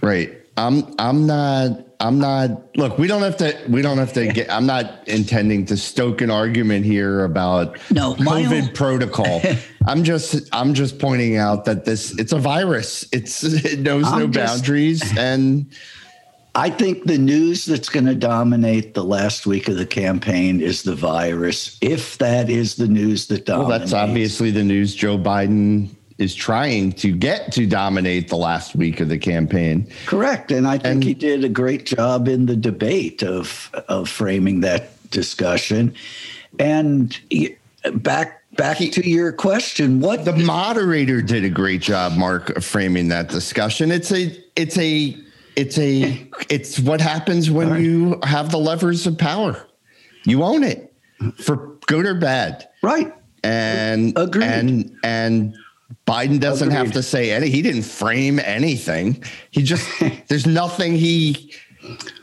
Right. 0.01 0.33
I'm 0.57 0.95
I'm 0.97 1.27
not 1.27 1.86
I'm 2.00 2.17
not 2.17 2.75
look, 2.77 2.97
we 2.97 3.07
don't 3.07 3.21
have 3.21 3.38
to 3.38 3.55
we 3.69 3.81
don't 3.83 3.97
have 4.00 4.13
to 4.13 4.27
get 4.27 4.51
I'm 4.51 4.65
not 4.65 5.07
intending 5.07 5.65
to 5.67 5.77
stoke 5.77 6.21
an 6.21 6.31
argument 6.31 6.83
here 6.86 7.24
about 7.24 7.77
No, 7.91 8.15
COVID 8.15 8.67
own- 8.69 8.74
protocol. 8.74 9.41
I'm 9.88 10.03
just 10.03 10.50
I'm 10.53 10.74
just 10.74 10.97
pointing 10.97 11.38
out 11.38 11.65
that 11.65 11.86
this 11.86 12.17
it's 12.17 12.31
a 12.31 12.39
virus. 12.39 13.07
It's 13.12 13.43
it 13.43 13.79
knows 13.81 14.03
no 14.03 14.13
I'm 14.13 14.31
just- 14.31 14.53
boundaries 14.63 15.17
and 15.17 15.67
I 16.57 16.71
think 16.71 17.03
the 17.05 17.19
news 17.19 17.65
that's 17.65 17.87
going 17.87 18.07
to 18.07 18.15
dominate 18.15 18.95
the 18.95 19.03
last 19.03 19.45
week 19.45 19.67
of 19.67 19.77
the 19.77 19.85
campaign 19.85 20.59
is 20.59 20.81
the 20.81 20.95
virus. 20.95 21.77
If 21.81 22.17
that 22.17 22.49
is 22.49 22.75
the 22.77 22.87
news 22.87 23.27
that 23.27 23.45
dominates. 23.45 23.69
well 23.69 23.79
that's 23.79 23.93
obviously 23.93 24.49
the 24.49 24.63
news 24.63 24.95
Joe 24.95 25.19
Biden 25.19 25.89
is 26.17 26.33
trying 26.33 26.93
to 26.93 27.11
get 27.11 27.51
to 27.51 27.67
dominate 27.67 28.27
the 28.29 28.37
last 28.37 28.75
week 28.75 28.99
of 29.01 29.07
the 29.07 29.19
campaign. 29.19 29.87
correct. 30.07 30.51
And 30.51 30.67
I 30.67 30.79
think 30.79 30.85
And- 30.85 31.03
he 31.03 31.13
did 31.13 31.43
a 31.43 31.49
great 31.49 31.85
job 31.85 32.27
in 32.27 32.47
the 32.47 32.55
debate 32.55 33.21
of 33.21 33.69
of 33.87 34.09
framing 34.09 34.61
that 34.61 34.89
discussion. 35.11 35.93
And 36.57 37.15
he- 37.29 37.55
back 37.93 38.41
back 38.55 38.79
to 38.79 39.07
your 39.07 39.31
question, 39.31 39.99
what 39.99 40.25
The 40.25 40.33
moderator 40.33 41.21
did 41.21 41.45
a 41.45 41.49
great 41.49 41.81
job, 41.81 42.17
Mark, 42.17 42.49
of 42.57 42.65
framing 42.65 43.09
that 43.09 43.29
discussion. 43.29 43.91
It's 43.91 44.11
a, 44.11 44.35
it's 44.55 44.75
a, 44.79 45.15
it's 45.57 45.77
a, 45.77 46.29
it's 46.49 46.79
what 46.79 47.01
happens 47.01 47.51
when 47.51 47.81
you 47.83 48.19
have 48.23 48.51
the 48.51 48.57
levers 48.59 49.05
of 49.05 49.17
power. 49.17 49.67
You 50.23 50.43
own 50.43 50.63
it 50.63 50.93
for 51.37 51.77
good 51.87 52.05
or 52.05 52.13
bad, 52.13 52.69
right? 52.81 53.13
and 53.43 54.17
Agreed. 54.17 54.43
and 54.43 54.97
and 55.03 55.55
Biden 56.05 56.39
doesn't 56.39 56.71
have 56.71 56.91
to 56.93 57.03
say 57.03 57.31
any. 57.31 57.49
He 57.49 57.61
didn't 57.61 57.83
frame 57.83 58.39
anything. 58.39 59.23
He 59.51 59.63
just 59.63 59.87
there's 60.27 60.45
nothing 60.45 60.93
he 60.93 61.53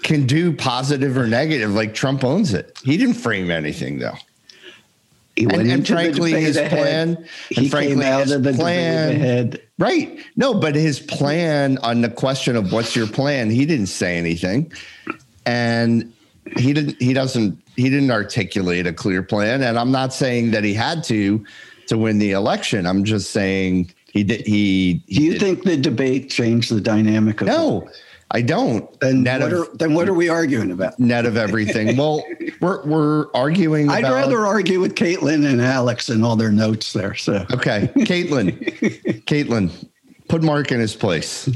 can 0.02 0.26
do 0.26 0.54
positive 0.54 1.16
or 1.16 1.26
negative. 1.26 1.72
Like 1.74 1.94
Trump 1.94 2.24
owns 2.24 2.52
it. 2.52 2.78
He 2.84 2.96
didn't 2.96 3.14
frame 3.14 3.50
anything 3.50 3.98
though. 3.98 4.16
He 5.36 5.44
And- 5.44 5.70
and 5.70 5.86
frankly, 5.86 6.32
his 6.32 6.56
ahead. 6.56 6.70
plan- 6.70 7.08
and 7.18 7.26
He 7.50 7.68
frankly, 7.68 7.94
came 7.96 8.02
out 8.02 8.22
his 8.22 8.32
of 8.32 8.42
the 8.44 8.52
plan- 8.52 9.10
ahead. 9.16 9.60
Right. 9.78 10.16
No, 10.36 10.54
but 10.54 10.74
his 10.76 11.00
plan 11.00 11.78
on 11.82 12.02
the 12.02 12.08
question 12.08 12.54
of 12.54 12.72
what's 12.72 12.94
your 12.94 13.08
plan, 13.08 13.50
he 13.50 13.66
didn't 13.66 13.86
say 13.88 14.16
anything. 14.16 14.70
And 15.46 16.12
he 16.56 16.72
didn't 16.72 17.00
he 17.00 17.12
doesn't 17.12 17.58
he 17.76 17.84
didn't 17.90 18.10
articulate 18.10 18.86
a 18.86 18.92
clear 18.92 19.22
plan 19.22 19.62
and 19.62 19.78
I'm 19.78 19.90
not 19.90 20.12
saying 20.14 20.52
that 20.52 20.62
he 20.62 20.74
had 20.74 21.02
to 21.04 21.44
to 21.88 21.98
win 21.98 22.18
the 22.18 22.30
election. 22.32 22.86
I'm 22.86 23.02
just 23.04 23.30
saying 23.32 23.90
he 24.12 24.22
did 24.22 24.46
he, 24.46 25.02
he 25.08 25.14
Do 25.18 25.22
you 25.24 25.32
did- 25.32 25.40
think 25.40 25.64
the 25.64 25.76
debate 25.76 26.30
changed 26.30 26.70
the 26.70 26.80
dynamic 26.80 27.40
of 27.40 27.48
No, 27.48 27.88
I 28.30 28.42
don't. 28.42 29.00
Then 29.00 29.22
net 29.22 29.40
what, 29.40 29.52
of, 29.52 29.60
are, 29.60 29.76
then 29.76 29.94
what 29.94 30.08
are 30.08 30.14
we 30.14 30.28
arguing 30.28 30.70
about? 30.70 30.98
net 30.98 31.26
of 31.26 31.36
everything. 31.36 31.96
Well, 31.96 32.24
we're 32.60 32.84
we're 32.84 33.32
arguing 33.32 33.90
I'd 33.90 34.04
about 34.04 34.14
rather 34.14 34.46
argue 34.46 34.80
with 34.80 34.94
Caitlin 34.94 35.46
and 35.46 35.60
Alex 35.60 36.08
and 36.08 36.24
all 36.24 36.36
their 36.36 36.52
notes 36.52 36.92
there. 36.92 37.14
So 37.14 37.46
Okay, 37.52 37.90
Caitlin. 37.96 38.58
Caitlin, 39.26 39.70
put 40.28 40.42
Mark 40.42 40.72
in 40.72 40.80
his 40.80 40.96
place. 40.96 41.48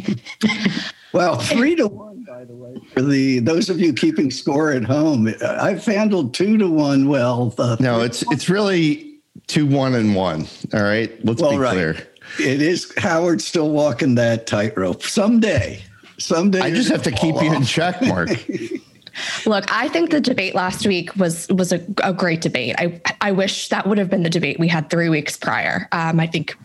well, 1.13 1.39
three 1.39 1.75
to 1.77 1.89
one, 1.89 2.25
by 2.25 2.45
the 2.45 2.55
way, 2.55 2.77
for 2.93 3.03
the 3.03 3.41
those 3.41 3.71
of 3.71 3.81
you 3.81 3.93
keeping 3.93 4.31
score 4.31 4.71
at 4.71 4.85
home. 4.85 5.33
I've 5.43 5.85
handled 5.85 6.35
two 6.35 6.59
to 6.59 6.69
one. 6.69 7.09
Well, 7.09 7.55
uh, 7.59 7.77
the 7.77 7.83
No, 7.83 8.03
it's 8.03 8.23
it's 8.31 8.49
really 8.49 9.21
two 9.47 9.67
one 9.67 9.95
and 9.95 10.15
one. 10.15 10.47
All 10.75 10.83
right, 10.83 11.13
let's 11.25 11.41
well, 11.41 11.53
be 11.53 11.59
right. 11.59 11.73
clear. 11.73 11.97
It 12.39 12.61
is 12.61 12.93
Howard 12.99 13.41
still 13.41 13.71
walking 13.71 14.15
that 14.17 14.47
tightrope. 14.47 15.03
Someday, 15.03 15.83
someday. 16.19 16.61
I 16.61 16.71
just 16.71 16.91
have 16.91 17.03
to 17.05 17.11
keep 17.11 17.35
fall 17.35 17.45
you 17.45 17.53
in 17.55 17.65
check, 17.65 18.01
Mark. 18.03 18.31
Look, 19.47 19.65
I 19.73 19.89
think 19.89 20.11
the 20.11 20.21
debate 20.21 20.55
last 20.55 20.87
week 20.87 21.15
was 21.17 21.49
was 21.49 21.73
a, 21.73 21.85
a 22.03 22.13
great 22.13 22.41
debate. 22.41 22.77
I 22.79 23.01
I 23.21 23.33
wish 23.33 23.69
that 23.69 23.87
would 23.87 23.99
have 23.99 24.11
been 24.11 24.23
the 24.23 24.31
debate 24.31 24.59
we 24.59 24.69
had 24.69 24.91
three 24.91 25.09
weeks 25.09 25.37
prior. 25.37 25.89
Um, 25.93 26.21
I 26.21 26.27
think 26.27 26.57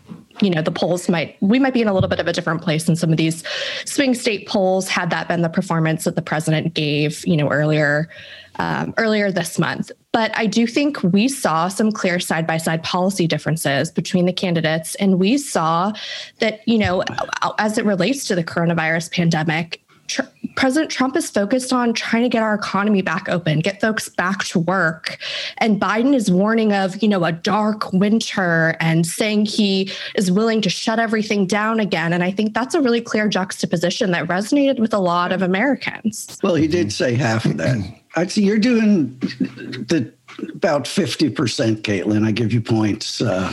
you 0.43 0.49
know 0.49 0.61
the 0.61 0.71
polls 0.71 1.07
might 1.07 1.37
we 1.41 1.57
might 1.59 1.73
be 1.73 1.81
in 1.81 1.87
a 1.87 1.93
little 1.93 2.09
bit 2.09 2.19
of 2.19 2.27
a 2.27 2.33
different 2.33 2.61
place 2.61 2.87
in 2.89 2.95
some 2.95 3.11
of 3.11 3.17
these 3.17 3.43
swing 3.85 4.13
state 4.13 4.47
polls 4.47 4.87
had 4.87 5.09
that 5.09 5.27
been 5.27 5.41
the 5.41 5.49
performance 5.49 6.03
that 6.03 6.15
the 6.15 6.21
president 6.21 6.73
gave 6.73 7.25
you 7.25 7.37
know 7.37 7.49
earlier 7.49 8.09
um, 8.59 8.93
earlier 8.97 9.31
this 9.31 9.57
month. 9.57 9.91
But 10.11 10.37
i 10.37 10.45
do 10.45 10.67
think 10.67 11.01
we 11.01 11.27
saw 11.27 11.67
some 11.67 11.91
clear 11.91 12.19
side 12.19 12.45
by 12.45 12.57
side 12.57 12.83
policy 12.83 13.25
differences 13.25 13.89
between 13.91 14.25
the 14.25 14.33
candidates. 14.33 14.95
And 14.95 15.19
we 15.19 15.37
saw 15.37 15.93
that 16.39 16.67
you 16.67 16.77
know 16.77 17.03
as 17.57 17.77
it 17.77 17.85
relates 17.85 18.25
to 18.27 18.35
the 18.35 18.43
coronavirus 18.43 19.11
pandemic 19.11 19.79
Tr- 20.07 20.23
President 20.55 20.91
Trump 20.91 21.15
is 21.15 21.29
focused 21.29 21.73
on 21.73 21.93
trying 21.93 22.23
to 22.23 22.29
get 22.29 22.43
our 22.43 22.53
economy 22.53 23.01
back 23.01 23.27
open, 23.29 23.59
get 23.59 23.81
folks 23.81 24.09
back 24.09 24.43
to 24.45 24.59
work. 24.59 25.17
And 25.57 25.79
Biden 25.79 26.13
is 26.13 26.31
warning 26.31 26.73
of, 26.73 27.01
you 27.01 27.09
know, 27.09 27.23
a 27.23 27.31
dark 27.31 27.91
winter 27.93 28.75
and 28.79 29.05
saying 29.05 29.45
he 29.45 29.91
is 30.15 30.31
willing 30.31 30.61
to 30.61 30.69
shut 30.69 30.99
everything 30.99 31.47
down 31.47 31.79
again. 31.79 32.13
And 32.13 32.23
I 32.23 32.31
think 32.31 32.53
that's 32.53 32.75
a 32.75 32.81
really 32.81 33.01
clear 33.01 33.27
juxtaposition 33.27 34.11
that 34.11 34.27
resonated 34.27 34.79
with 34.79 34.93
a 34.93 34.99
lot 34.99 35.31
of 35.31 35.41
Americans. 35.41 36.37
Well, 36.43 36.55
he 36.55 36.67
did 36.67 36.93
say 36.93 37.15
half 37.15 37.45
of 37.45 37.57
that. 37.57 37.77
Say 38.29 38.43
you're 38.43 38.59
doing 38.59 39.17
the 39.17 40.13
about 40.53 40.87
fifty 40.87 41.29
percent, 41.29 41.81
Caitlin. 41.81 42.25
I 42.27 42.31
give 42.31 42.53
you 42.53 42.61
points 42.61 43.21
uh, 43.21 43.51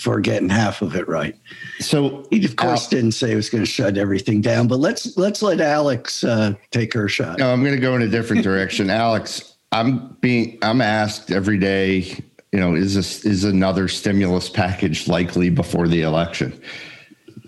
for 0.00 0.18
getting 0.18 0.48
half 0.48 0.80
of 0.80 0.96
it 0.96 1.06
right. 1.08 1.36
So 1.78 2.26
He 2.30 2.42
of 2.44 2.56
course 2.56 2.84
Al- 2.84 2.90
didn't 2.90 3.12
say 3.12 3.30
he 3.30 3.34
was 3.34 3.50
going 3.50 3.62
to 3.62 3.70
shut 3.70 3.98
everything 3.98 4.40
down, 4.40 4.66
but 4.66 4.78
let's 4.78 5.16
let's 5.18 5.42
let 5.42 5.60
Alex 5.60 6.24
uh, 6.24 6.54
take 6.70 6.94
her 6.94 7.06
shot. 7.06 7.38
no, 7.38 7.52
I'm 7.52 7.62
going 7.62 7.74
to 7.74 7.80
go 7.80 7.94
in 7.96 8.02
a 8.02 8.08
different 8.08 8.42
direction, 8.42 8.88
Alex. 9.06 9.56
I'm 9.72 10.16
being 10.20 10.58
I'm 10.62 10.80
asked 10.80 11.30
every 11.30 11.58
day. 11.58 12.24
You 12.52 12.58
know, 12.58 12.74
is 12.74 12.94
this 12.94 13.24
is 13.24 13.44
another 13.44 13.88
stimulus 13.88 14.48
package 14.48 15.06
likely 15.06 15.50
before 15.50 15.86
the 15.86 16.02
election? 16.02 16.60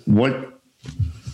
What 0.05 0.61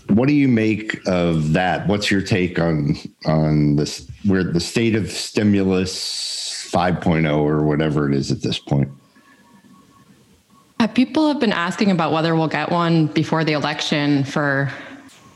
what 0.08 0.28
do 0.28 0.34
you 0.34 0.48
make 0.48 1.06
of 1.06 1.52
that? 1.52 1.86
What's 1.88 2.10
your 2.10 2.22
take 2.22 2.58
on 2.58 2.96
on 3.26 3.76
this? 3.76 4.08
Where 4.24 4.44
the 4.44 4.60
state 4.60 4.94
of 4.94 5.10
stimulus 5.10 6.70
5.0 6.72 7.36
or 7.36 7.64
whatever 7.64 8.08
it 8.08 8.14
is 8.14 8.30
at 8.30 8.42
this 8.42 8.58
point? 8.58 8.88
People 10.86 11.26
have 11.28 11.40
been 11.40 11.52
asking 11.52 11.90
about 11.90 12.12
whether 12.12 12.36
we'll 12.36 12.48
get 12.48 12.70
one 12.70 13.06
before 13.06 13.42
the 13.44 13.52
election 13.52 14.22
for, 14.24 14.70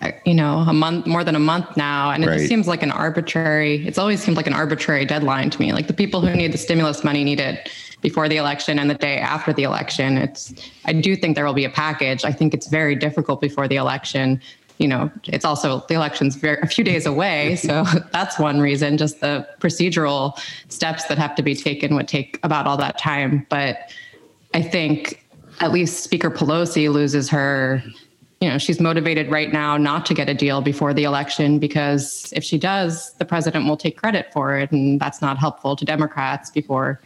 uh, 0.01 0.11
you 0.25 0.35
know, 0.35 0.59
a 0.59 0.73
month, 0.73 1.07
more 1.07 1.25
than 1.25 1.35
a 1.35 1.41
month 1.41 1.77
now. 1.77 2.11
And 2.13 2.23
it 2.23 2.29
Right. 2.29 2.37
just 2.39 2.49
seems 2.49 2.69
like 2.69 2.83
an 2.83 2.93
arbitrary, 2.93 3.85
it's 3.87 3.99
always 3.99 4.23
seemed 4.23 4.37
like 4.37 4.47
an 4.47 4.55
arbitrary 4.55 5.05
deadline 5.05 5.51
to 5.51 5.61
me. 5.61 5.73
Like 5.73 5.89
the 5.89 5.93
people 5.93 6.21
who 6.21 6.33
need 6.35 6.53
the 6.53 6.59
stimulus 6.59 7.03
money 7.03 7.25
need 7.25 7.41
it 7.41 7.71
before 8.03 8.29
the 8.29 8.37
election 8.37 8.79
and 8.79 8.89
the 8.89 8.95
day 8.95 9.19
after 9.19 9.53
the 9.53 9.63
election. 9.65 10.17
It's, 10.17 10.55
I 10.85 10.93
do 10.93 11.17
think 11.17 11.35
there 11.35 11.45
will 11.45 11.55
be 11.55 11.65
a 11.65 11.71
package. 11.71 12.25
I 12.25 12.33
think 12.33 12.55
it's 12.55 12.69
very 12.69 12.95
difficult 12.95 13.41
before 13.41 13.67
the 13.67 13.77
election. 13.77 14.41
You 14.79 14.89
know, 14.89 15.11
it's 15.25 15.45
also 15.45 15.85
the 15.89 15.95
election's 15.95 16.35
very, 16.37 16.59
a 16.63 16.67
few 16.67 16.85
days 16.85 17.05
away. 17.07 17.57
So 17.63 17.85
that's 18.13 18.39
one 18.39 18.61
reason. 18.61 18.97
Just 18.97 19.21
the 19.21 19.47
procedural 19.61 20.39
steps 20.69 21.05
that 21.05 21.19
have 21.19 21.35
to 21.37 21.43
be 21.43 21.55
taken 21.55 21.95
would 21.97 22.09
take 22.09 22.39
about 22.45 22.67
all 22.67 22.77
that 22.79 22.99
time. 22.99 23.47
But 23.49 23.91
I 24.55 24.63
think 24.63 25.22
at 25.63 25.71
least 25.71 26.03
Speaker 26.03 26.31
Pelosi 26.31 26.93
loses 26.93 27.31
her. 27.31 27.83
You 28.41 28.51
know, 28.51 28.59
she's 28.59 28.81
motivated 28.81 29.31
right 29.31 29.53
now 29.53 29.77
not 29.77 30.05
to 30.07 30.15
get 30.15 30.29
a 30.29 30.35
deal 30.35 30.61
before 30.61 30.93
the 30.93 31.05
election 31.05 31.61
because 31.61 32.33
if 32.35 32.43
she 32.43 32.59
does, 32.59 33.13
the 33.15 33.25
president 33.25 33.67
will 33.67 33.77
take 33.77 33.97
credit 33.97 34.33
for 34.33 34.59
it, 34.59 34.73
and 34.73 35.01
that's 35.01 35.23
not 35.23 35.39
helpful 35.39 35.77
to 35.77 35.85
Democrats 35.85 36.51
before 36.51 37.01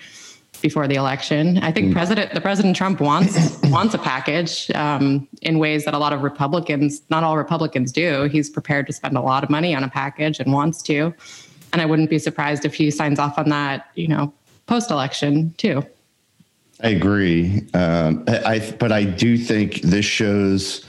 before 0.63 0.89
the 0.89 0.95
election. 0.95 1.59
I 1.59 1.71
think 1.71 1.93
President 1.93 2.33
the 2.33 2.41
President 2.41 2.75
Trump 2.75 3.01
wants 3.01 3.61
wants 3.65 3.93
a 3.93 3.99
package 3.99 4.71
um, 4.71 5.29
in 5.43 5.59
ways 5.59 5.85
that 5.85 5.93
a 5.93 5.99
lot 5.99 6.15
of 6.15 6.23
Republicans, 6.23 7.03
not 7.11 7.23
all 7.23 7.37
Republicans, 7.37 7.93
do. 7.93 8.25
He's 8.25 8.49
prepared 8.49 8.87
to 8.87 8.95
spend 8.95 9.19
a 9.19 9.21
lot 9.21 9.45
of 9.45 9.51
money 9.51 9.75
on 9.75 9.85
a 9.85 9.91
package 9.91 10.41
and 10.41 10.55
wants 10.55 10.81
to. 10.85 11.13
And 11.75 11.83
I 11.83 11.85
wouldn't 11.85 12.09
be 12.09 12.19
surprised 12.19 12.65
if 12.65 12.73
he 12.73 12.91
signs 12.91 13.19
off 13.19 13.39
on 13.39 13.51
that, 13.51 13.91
you 13.97 14.09
know, 14.09 14.33
post 14.67 14.91
election 14.91 15.53
too. 15.59 15.85
I 16.87 16.91
agree. 16.91 17.67
Um, 17.75 18.23
I, 18.29 18.75
but 18.79 18.93
I 18.93 19.03
do 19.03 19.37
think 19.37 19.81
this 19.81 20.05
shows 20.05 20.85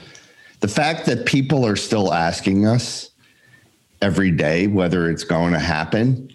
the 0.60 0.68
fact 0.68 1.06
that 1.06 1.26
people 1.26 1.66
are 1.66 1.74
still 1.74 2.12
asking 2.12 2.66
us 2.66 3.10
every 4.00 4.30
day 4.30 4.68
whether 4.68 5.10
it's 5.10 5.24
going 5.24 5.52
to 5.54 5.58
happen 5.58 6.30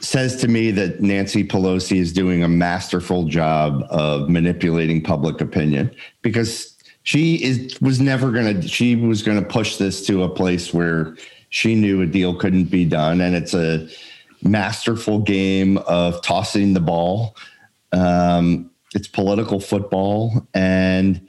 says 0.00 0.34
to 0.38 0.48
me 0.48 0.72
that 0.72 1.00
Nancy 1.00 1.46
Pelosi 1.46 1.98
is 1.98 2.12
doing 2.12 2.42
a 2.42 2.48
masterful 2.48 3.26
job 3.26 3.84
of 3.90 4.28
manipulating 4.28 5.02
public 5.02 5.40
opinion 5.40 5.94
because 6.22 6.76
she 7.04 7.36
is 7.44 7.80
was 7.80 8.00
never 8.00 8.32
going 8.32 8.60
to 8.60 8.66
she 8.66 8.96
was 8.96 9.22
going 9.22 9.40
to 9.40 9.48
push 9.48 9.76
this 9.76 10.04
to 10.06 10.24
a 10.24 10.28
place 10.28 10.74
where 10.74 11.16
she 11.50 11.76
knew 11.76 12.02
a 12.02 12.06
deal 12.06 12.34
couldn't 12.34 12.64
be 12.64 12.84
done 12.84 13.20
and 13.20 13.36
it's 13.36 13.54
a 13.54 13.88
masterful 14.42 15.20
game 15.20 15.76
of 15.78 16.20
tossing 16.22 16.72
the 16.72 16.80
ball 16.80 17.36
um, 17.92 18.69
it's 18.94 19.08
political 19.08 19.60
football 19.60 20.46
and 20.54 21.26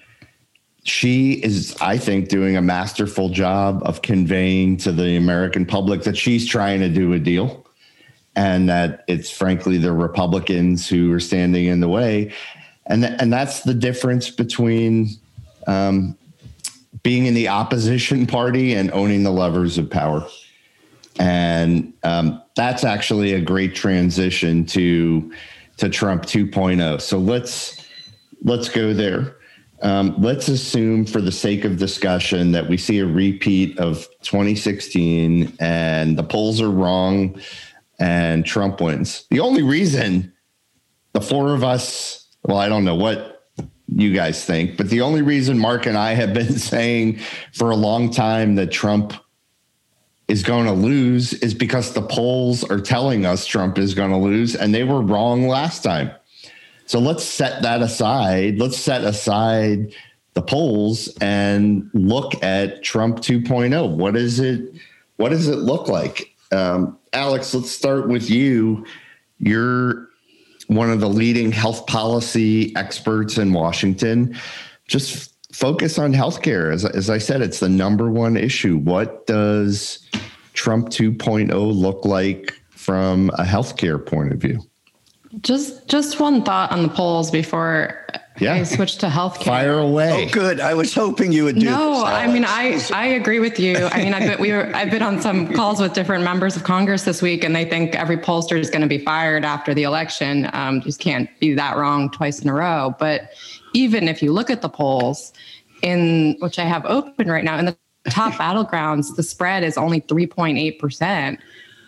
she 0.84 1.34
is 1.44 1.75
i 1.82 1.98
think 1.98 2.27
doing 2.27 2.58
a 2.58 2.62
masterful 2.62 3.30
job 3.30 3.82
of 3.86 4.01
conveying 4.01 4.77
to 4.77 4.91
the 4.91 5.15
american 5.15 5.65
public 5.65 6.03
that 6.03 6.18
she's 6.18 6.48
trying 6.48 6.80
to 6.80 6.89
do 6.89 7.13
a 7.13 7.20
deal 7.20 7.65
and 8.36 8.70
that 8.70 9.03
it's 9.08 9.30
frankly 9.30 9.77
the 9.77 9.91
republicans 9.91 10.88
who 10.88 11.12
are 11.13 11.20
standing 11.20 11.65
in 11.65 11.80
the 11.80 11.88
way. 11.88 12.34
And 12.86 13.03
th- 13.03 13.15
and 13.20 13.32
that's 13.32 13.62
the 13.62 13.74
difference 13.74 14.30
between 14.30 15.10
um, 15.68 16.18
being 17.03 17.25
in 17.25 17.34
the 17.34 17.48
opposition 17.50 18.25
party 18.25 18.74
and 18.74 18.91
owning 18.91 19.24
the 19.24 19.32
levers 19.32 19.77
of 19.77 19.89
power. 19.89 20.25
And 21.20 21.94
um, 22.03 22.41
that's 22.56 22.84
actually 22.84 23.34
a 23.34 23.41
great 23.41 23.75
transition 23.75 24.65
to 24.68 25.34
to 25.82 25.90
Trump 25.90 26.24
2.0. 26.24 27.02
So 27.02 27.18
let's 27.18 27.86
let's 28.44 28.70
go 28.70 28.94
there. 28.94 29.38
Um, 29.82 30.14
let's 30.20 30.48
assume, 30.48 31.08
for 31.08 31.22
the 31.22 31.32
sake 31.32 31.66
of 31.66 31.78
discussion, 31.78 32.52
that 32.52 32.70
we 32.70 32.78
see 32.78 33.00
a 33.00 33.06
repeat 33.06 33.80
of 33.80 34.08
2016 34.22 35.58
and 35.60 36.16
the 36.16 36.24
polls 36.24 36.62
are 36.62 36.70
wrong 36.70 37.42
and 38.00 38.46
Trump 38.46 38.80
wins. 38.80 39.26
The 39.32 39.40
only 39.40 39.64
reason 39.64 40.32
the 41.14 41.22
four 41.22 41.56
of 41.56 41.64
us, 41.64 42.28
well, 42.44 42.58
I 42.58 42.70
don't 42.70 42.86
know 42.86 42.96
what 42.96 43.50
you 43.88 44.14
guys 44.14 44.46
think, 44.46 44.78
but 44.78 44.88
the 44.90 45.02
only 45.02 45.24
reason 45.24 45.58
Mark 45.58 45.88
and 45.88 45.98
I 45.98 46.14
have 46.14 46.32
been 46.32 46.60
saying 46.60 47.20
for 47.54 47.72
a 47.72 47.76
long 47.76 48.12
time 48.12 48.54
that 48.56 48.72
Trump 48.72 49.14
is 50.32 50.44
going 50.44 50.66
to 50.66 50.72
lose 50.72 51.34
is 51.34 51.54
because 51.54 51.92
the 51.92 52.02
polls 52.02 52.64
are 52.64 52.80
telling 52.80 53.26
us 53.26 53.46
Trump 53.46 53.78
is 53.78 53.94
going 53.94 54.12
to 54.12 54.18
lose, 54.18 54.56
and 54.56 54.74
they 54.74 54.86
were 54.86 55.02
wrong 55.02 55.46
last 55.46 55.84
time. 55.84 56.10
So 56.86 57.00
let's 57.00 57.26
set 57.26 57.64
that 57.64 57.82
aside. 57.82 58.58
Let's 58.58 58.78
set 58.78 59.04
aside 59.04 59.94
the 60.34 60.42
polls 60.42 61.10
and 61.20 61.90
look 61.94 62.42
at 62.42 62.82
Trump 62.82 63.18
2.0. 63.18 63.90
What 63.90 64.16
is 64.16 64.40
it? 64.40 64.74
What 65.18 65.30
does 65.30 65.50
it 65.50 65.58
look 65.58 65.90
like? 65.90 66.34
Um, 66.54 66.98
Alex, 67.12 67.54
let's 67.54 67.70
start 67.70 68.08
with 68.08 68.30
you. 68.30 68.86
You're 69.40 70.08
one 70.68 70.90
of 70.90 71.02
the 71.02 71.10
leading 71.10 71.52
health 71.52 71.88
policy 71.88 72.74
experts 72.78 73.38
in 73.38 73.52
Washington. 73.52 74.40
Just 74.88 75.34
focus 75.62 76.00
on 76.00 76.12
healthcare. 76.12 76.74
As, 76.74 76.84
as 76.84 77.10
I 77.10 77.20
said, 77.20 77.41
it's 77.41 77.60
the 77.60 77.70
number 77.70 78.10
one 78.10 78.36
issue. 78.36 78.77
What 78.77 79.27
does 79.27 80.00
Trump 80.53 80.89
2.0 80.89 81.51
look 81.53 82.03
like 82.03 82.60
from 82.72 83.30
a 83.36 83.44
healthcare 83.44 84.03
point 84.03 84.34
of 84.34 84.39
view? 84.39 84.60
Just 85.39 85.88
just 85.88 86.20
one 86.20 86.44
thought 86.44 86.74
on 86.74 86.84
the 86.84 86.89
polls 86.89 87.32
before 87.32 88.06
yeah. 88.38 88.56
I 88.56 88.63
switch 88.63 88.98
to 88.98 89.08
healthcare. 89.08 89.46
Fire 89.46 89.80
away. 89.80 90.27
Oh, 90.27 90.30
good. 90.30 90.60
I 90.60 90.74
was 90.74 90.94
hoping 90.94 91.32
you 91.32 91.46
would 91.46 91.58
do. 91.58 91.68
No, 91.68 92.01
this, 92.01 92.03
I 92.03 92.27
mean, 92.27 92.44
I 92.46 92.82
I 92.91 93.06
agree 93.06 93.39
with 93.39 93.58
you. 93.58 93.77
I 93.77 94.03
mean, 94.03 94.13
I've 94.13 94.30
been, 94.30 94.41
we 94.41 94.51
were 94.51 94.75
I've 94.75 94.91
been 94.91 95.01
on 95.01 95.22
some 95.22 95.53
calls 95.53 95.80
with 95.80 95.94
different 95.94 96.25
members 96.25 96.58
of 96.58 96.65
Congress 96.65 97.03
this 97.03 97.22
week, 97.22 97.46
and 97.46 97.56
they 97.56 97.63
think 97.63 97.96
every 97.96 98.18
pollster 98.18 98.60
is 98.60 98.70
going 98.70 98.82
to 98.82 98.89
be 98.89 98.98
fired 98.98 99.46
after 99.46 99.74
the 99.74 99.84
election. 99.84 100.50
Um, 100.51 100.82
just 100.82 101.00
can't 101.00 101.30
be 101.39 101.53
that 101.53 101.77
wrong 101.77 102.10
twice 102.10 102.41
in 102.41 102.50
a 102.50 102.53
row. 102.53 102.94
But 103.00 103.32
even 103.74 104.08
if 104.08 104.22
you 104.22 104.32
look 104.32 104.50
at 104.50 104.62
the 104.62 104.70
polls, 104.70 105.34
in 105.82 106.36
which 106.40 106.60
I 106.60 106.63
have 106.63 106.86
open 106.86 107.30
right 107.30 107.44
now, 107.44 107.58
in 107.58 107.66
the 107.66 107.78
top 108.10 108.34
battlegrounds, 108.34 109.16
the 109.16 109.24
spread 109.24 109.63
is 109.63 109.78
only 109.78 110.01
3.8%. 110.01 111.38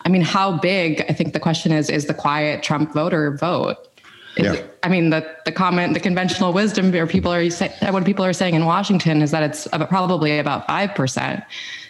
I 0.05 0.09
mean, 0.09 0.21
how 0.21 0.57
big? 0.57 1.05
I 1.09 1.13
think 1.13 1.33
the 1.33 1.39
question 1.39 1.71
is 1.71 1.89
is 1.89 2.05
the 2.05 2.13
quiet 2.13 2.61
Trump 2.61 2.93
voter 2.93 3.37
vote? 3.37 3.77
Yeah. 4.35 4.53
It, 4.53 4.79
I 4.83 4.89
mean, 4.89 5.11
the 5.11 5.25
the 5.45 5.51
comment, 5.51 5.93
the 5.93 5.99
conventional 5.99 6.51
wisdom, 6.51 6.93
or 6.93 7.07
people 7.07 7.31
are 7.31 7.49
say, 7.49 7.73
what 7.89 8.03
people 8.03 8.25
are 8.25 8.33
saying 8.33 8.55
in 8.55 8.65
Washington 8.65 9.21
is 9.21 9.31
that 9.31 9.43
it's 9.43 9.67
about, 9.67 9.89
probably 9.89 10.39
about 10.39 10.67
five 10.67 10.93
percent. 10.93 11.43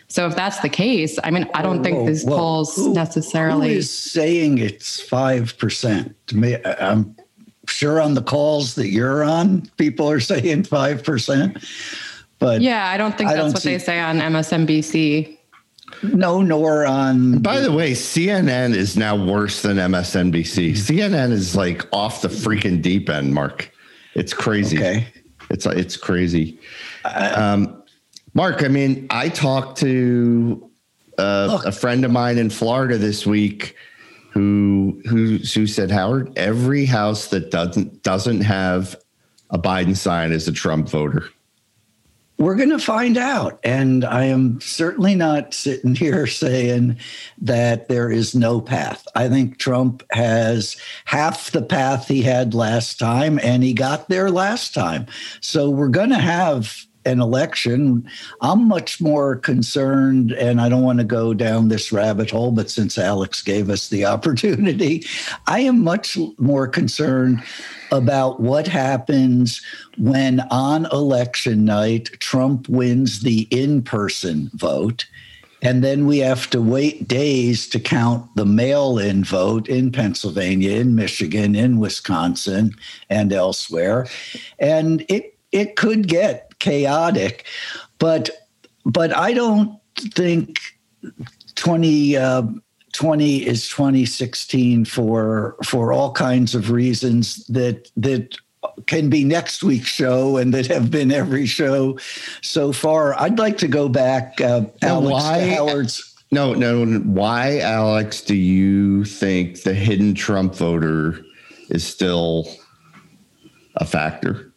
So 0.10 0.28
if 0.28 0.36
that's 0.36 0.60
the 0.60 0.70
case, 0.70 1.18
I 1.24 1.32
mean, 1.32 1.50
I 1.56 1.64
don't 1.64 1.78
whoa, 1.78 1.84
think 1.84 2.08
these 2.08 2.24
whoa, 2.24 2.38
polls 2.38 2.76
who, 2.76 2.94
necessarily 2.94 3.72
who 3.72 3.78
is 3.78 3.90
saying 3.90 4.60
it's 4.60 5.02
five 5.02 5.58
percent. 5.58 6.16
To 6.28 6.38
me, 6.38 6.58
I'm 6.64 7.16
sure 7.74 8.00
on 8.00 8.14
the 8.14 8.22
calls 8.22 8.76
that 8.76 8.90
you're 8.90 9.24
on, 9.24 9.64
people 9.78 10.10
are 10.10 10.20
saying 10.20 10.64
five 10.64 11.04
percent. 11.04 11.58
But 12.40 12.62
yeah, 12.62 12.88
I 12.88 12.98
don't 12.98 13.18
think 13.18 13.30
I 13.30 13.34
that's 13.34 13.44
don't 13.46 13.54
what 13.54 13.62
see, 13.62 13.74
they 13.74 13.80
say 13.80 14.00
on 14.00 14.20
MSNBC. 14.20 15.38
No, 16.02 16.42
nor 16.42 16.86
on. 16.86 17.40
By 17.40 17.60
the 17.62 17.72
way, 17.72 17.92
CNN 17.92 18.76
is 18.76 18.98
now 18.98 19.16
worse 19.16 19.62
than 19.62 19.78
MSNBC. 19.78 20.72
CNN 20.72 21.32
is 21.32 21.56
like 21.56 21.88
off 21.94 22.22
the 22.22 22.28
freaking 22.28 22.82
deep 22.82 23.10
end, 23.10 23.34
Mark. 23.34 23.72
It's 24.16 24.34
crazy. 24.34 24.78
Okay. 24.78 25.08
It's 25.50 25.66
it's 25.66 25.98
crazy. 25.98 26.60
Uh, 27.06 27.34
um, 27.36 27.84
Mark, 28.34 28.64
I 28.64 28.68
mean, 28.68 29.08
I 29.10 29.30
talked 29.30 29.78
to 29.80 30.70
uh, 31.18 31.62
a 31.66 31.72
friend 31.72 32.04
of 32.04 32.12
mine 32.12 32.38
in 32.38 32.50
Florida 32.50 32.98
this 32.98 33.26
week 33.26 33.76
who 34.34 35.00
who 35.08 35.38
who 35.38 35.68
said, 35.68 35.92
Howard, 35.92 36.32
every 36.36 36.86
house 36.86 37.28
that 37.28 37.52
doesn't 37.52 38.02
doesn't 38.02 38.42
have 38.42 38.96
a 39.52 39.60
Biden 39.60 39.96
sign 39.96 40.32
is 40.32 40.48
a 40.48 40.52
Trump 40.52 40.90
voter. 40.90 41.30
We're 42.40 42.56
going 42.56 42.72
to 42.72 42.80
find 42.80 43.16
out. 43.16 43.60
And 43.64 44.04
I 44.04 44.26
am 44.26 44.60
certainly 44.60 45.14
not 45.14 45.54
sitting 45.54 45.94
here 45.94 46.26
saying 46.28 46.98
that 47.42 47.88
there 47.90 48.12
is 48.12 48.34
no 48.34 48.60
path. 48.60 49.08
I 49.14 49.30
think 49.30 49.60
Trump 49.60 50.04
has 50.12 50.76
half 51.06 51.52
the 51.52 51.62
path 51.62 52.08
he 52.08 52.24
had 52.24 52.56
last 52.56 52.98
time, 52.98 53.40
and 53.44 53.64
he 53.64 53.74
got 53.74 54.10
there 54.10 54.32
last 54.32 54.74
time. 54.74 55.06
So 55.42 55.70
we're 55.70 55.90
going 55.90 56.10
to 56.10 56.18
have 56.18 56.86
an 57.06 57.20
election. 57.20 58.08
I'm 58.42 58.68
much 58.68 59.02
more 59.02 59.36
concerned, 59.36 60.32
and 60.32 60.62
I 60.62 60.70
don't 60.70 60.84
want 60.84 61.00
to 61.00 61.06
go 61.06 61.34
down 61.34 61.68
this 61.68 61.92
rabbit 61.92 62.32
hole, 62.32 62.52
but 62.52 62.70
since 62.70 62.98
Alex 62.98 63.42
gave 63.42 63.70
us 63.70 63.90
the 63.90 64.06
opportunity, 64.14 65.06
I 65.48 65.60
am 65.60 65.84
much 65.84 66.18
more 66.38 66.68
concerned 66.68 67.44
about 67.92 68.40
what 68.40 68.68
happens 68.68 69.62
when 69.98 70.40
on 70.52 70.86
election 70.92 71.64
night 71.64 72.10
Trump 72.20 72.68
wins 72.68 73.22
the 73.22 73.48
in 73.52 73.82
person 73.84 74.50
vote. 74.54 75.06
And 75.62 75.82
then 75.82 76.06
we 76.06 76.18
have 76.18 76.50
to 76.50 76.62
wait 76.62 77.08
days 77.08 77.70
to 77.70 77.80
count 77.80 78.36
the 78.36 78.46
mail 78.46 78.98
in 78.98 79.24
vote 79.24 79.70
in 79.70 79.94
Pennsylvania, 79.94 80.72
in 80.72 80.94
Michigan, 80.94 81.56
in 81.56 81.80
Wisconsin, 81.80 82.76
and 83.10 83.32
elsewhere. 83.32 84.08
And 84.60 85.06
it, 85.08 85.38
it 85.54 85.78
could 85.78 86.10
get 86.10 86.53
chaotic. 86.64 87.46
But, 88.00 88.30
but 88.86 89.16
I 89.16 89.34
don't 89.34 89.78
think 89.96 90.60
20, 91.56 92.18
uh, 92.18 92.44
20 92.94 93.46
is 93.46 93.68
2016 93.70 94.86
for 94.86 95.56
for 95.66 95.92
all 95.92 96.12
kinds 96.12 96.54
of 96.54 96.70
reasons 96.70 97.44
that 97.48 97.90
that 97.98 98.38
can 98.86 99.10
be 99.10 99.24
next 99.24 99.64
week's 99.64 99.90
show 99.90 100.38
and 100.38 100.54
that 100.54 100.68
have 100.68 100.90
been 100.92 101.12
every 101.12 101.46
show 101.46 101.98
so 102.42 102.72
far. 102.72 103.20
I'd 103.20 103.40
like 103.40 103.58
to 103.58 103.68
go 103.68 103.90
back, 103.90 104.40
uh, 104.40 104.66
Alex, 104.84 105.12
why, 105.12 105.40
Howard's. 105.50 106.16
No, 106.32 106.54
no. 106.54 106.86
Why, 106.86 107.60
Alex, 107.60 108.22
do 108.22 108.36
you 108.36 109.06
think 109.06 109.64
the 109.64 109.74
hidden 109.74 110.16
Trump 110.16 110.56
voter 110.56 111.20
is 111.70 111.86
still 111.86 112.48
a 113.76 113.86
factor? 113.86 114.53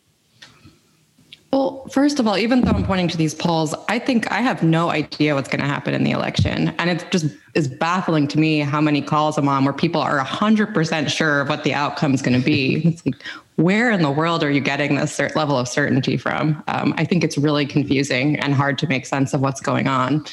Well, 1.57 1.87
first 1.88 2.21
of 2.21 2.27
all, 2.27 2.37
even 2.37 2.61
though 2.61 2.73
I'm 2.73 2.85
pointing 2.85 3.09
to 3.09 3.16
these 3.16 3.35
polls, 3.35 3.75
I 3.88 3.99
think 3.99 4.31
I 4.31 4.42
have 4.42 4.62
no 4.62 4.90
idea 4.90 5.35
what's 5.35 5.49
going 5.49 5.62
to 5.62 5.66
happen 5.66 5.95
in 5.95 6.05
the 6.05 6.11
election. 6.11 6.69
And 6.79 6.90
it 6.90 7.07
just 7.11 7.35
is 7.55 7.66
baffling 7.66 8.29
to 8.29 8.38
me 8.38 8.59
how 8.59 8.79
many 8.79 9.01
calls 9.01 9.38
I'm 9.38 9.49
on 9.49 9.64
where 9.64 9.73
people 9.73 10.03
are 10.03 10.23
100% 10.23 11.09
sure 11.09 11.40
of 11.40 11.49
what 11.49 11.64
the 11.64 11.73
outcome 11.73 12.12
is 12.12 12.21
going 12.21 12.38
to 12.38 12.45
be. 12.45 12.83
It's 12.97 13.07
like, 13.07 13.14
where 13.55 13.90
in 13.90 14.03
the 14.03 14.11
world 14.11 14.45
are 14.45 14.51
you 14.51 14.61
getting 14.61 14.97
this 14.97 15.19
level 15.35 15.57
of 15.57 15.66
certainty 15.66 16.19
from? 16.19 16.62
Um, 16.69 16.92
I 16.99 17.07
think 17.07 17.25
it's 17.25 17.38
really 17.38 17.64
confusing 17.64 18.38
and 18.38 18.53
hard 18.53 18.77
to 18.81 18.87
make 18.87 19.07
sense 19.07 19.33
of 19.33 19.40
what's 19.40 19.62
going 19.62 19.88
on. 19.88 20.27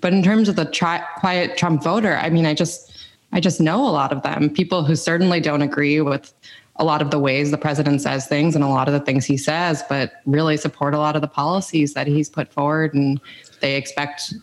But 0.00 0.12
in 0.12 0.24
terms 0.24 0.48
of 0.48 0.56
the 0.56 0.64
tri- 0.64 1.06
quiet 1.18 1.56
Trump 1.56 1.84
voter, 1.84 2.16
I 2.16 2.30
mean, 2.30 2.46
I 2.46 2.54
just, 2.54 3.06
I 3.30 3.38
just 3.38 3.60
know 3.60 3.88
a 3.88 3.92
lot 3.92 4.10
of 4.12 4.24
them, 4.24 4.50
people 4.50 4.82
who 4.82 4.96
certainly 4.96 5.38
don't 5.38 5.62
agree 5.62 6.00
with 6.00 6.34
a 6.76 6.84
lot 6.84 7.00
of 7.00 7.10
the 7.10 7.18
ways 7.18 7.50
the 7.50 7.58
president 7.58 8.00
says 8.00 8.26
things 8.26 8.54
and 8.54 8.64
a 8.64 8.68
lot 8.68 8.88
of 8.88 8.94
the 8.94 9.00
things 9.00 9.24
he 9.24 9.36
says, 9.36 9.82
but 9.88 10.12
really 10.26 10.56
support 10.56 10.94
a 10.94 10.98
lot 10.98 11.14
of 11.14 11.22
the 11.22 11.28
policies 11.28 11.94
that 11.94 12.06
he's 12.06 12.28
put 12.28 12.52
forward. 12.52 12.94
And 12.94 13.20
they 13.60 13.76
expect 13.76 14.34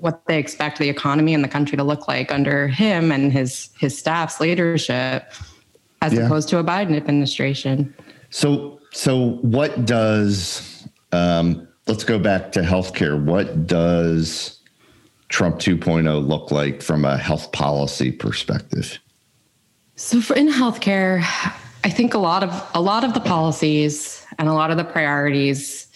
what 0.00 0.24
they 0.26 0.38
expect 0.38 0.78
the 0.78 0.88
economy 0.88 1.34
and 1.34 1.44
the 1.44 1.48
country 1.48 1.76
to 1.76 1.84
look 1.84 2.08
like 2.08 2.32
under 2.32 2.68
him 2.68 3.10
and 3.12 3.32
his 3.32 3.70
his 3.78 3.98
staff's 3.98 4.40
leadership, 4.40 5.32
as 6.00 6.12
yeah. 6.12 6.20
opposed 6.20 6.48
to 6.50 6.58
a 6.58 6.64
Biden 6.64 6.96
administration. 6.96 7.94
So, 8.30 8.80
so 8.92 9.38
what 9.42 9.84
does 9.84 10.78
um, 11.12 11.68
let's 11.86 12.04
go 12.04 12.18
back 12.18 12.52
to 12.52 12.60
healthcare. 12.60 13.20
What 13.20 13.66
does 13.66 14.60
Trump 15.28 15.56
2.0 15.56 16.26
look 16.26 16.50
like 16.50 16.82
from 16.82 17.04
a 17.04 17.16
health 17.16 17.50
policy 17.52 18.12
perspective? 18.12 18.98
So 19.98 20.20
for 20.20 20.36
in 20.36 20.46
healthcare, 20.46 21.24
I 21.82 21.90
think 21.90 22.14
a 22.14 22.18
lot 22.18 22.44
of 22.44 22.70
a 22.72 22.80
lot 22.80 23.02
of 23.02 23.14
the 23.14 23.20
policies 23.20 24.24
and 24.38 24.48
a 24.48 24.52
lot 24.52 24.70
of 24.70 24.76
the 24.76 24.84
priorities, 24.84 25.88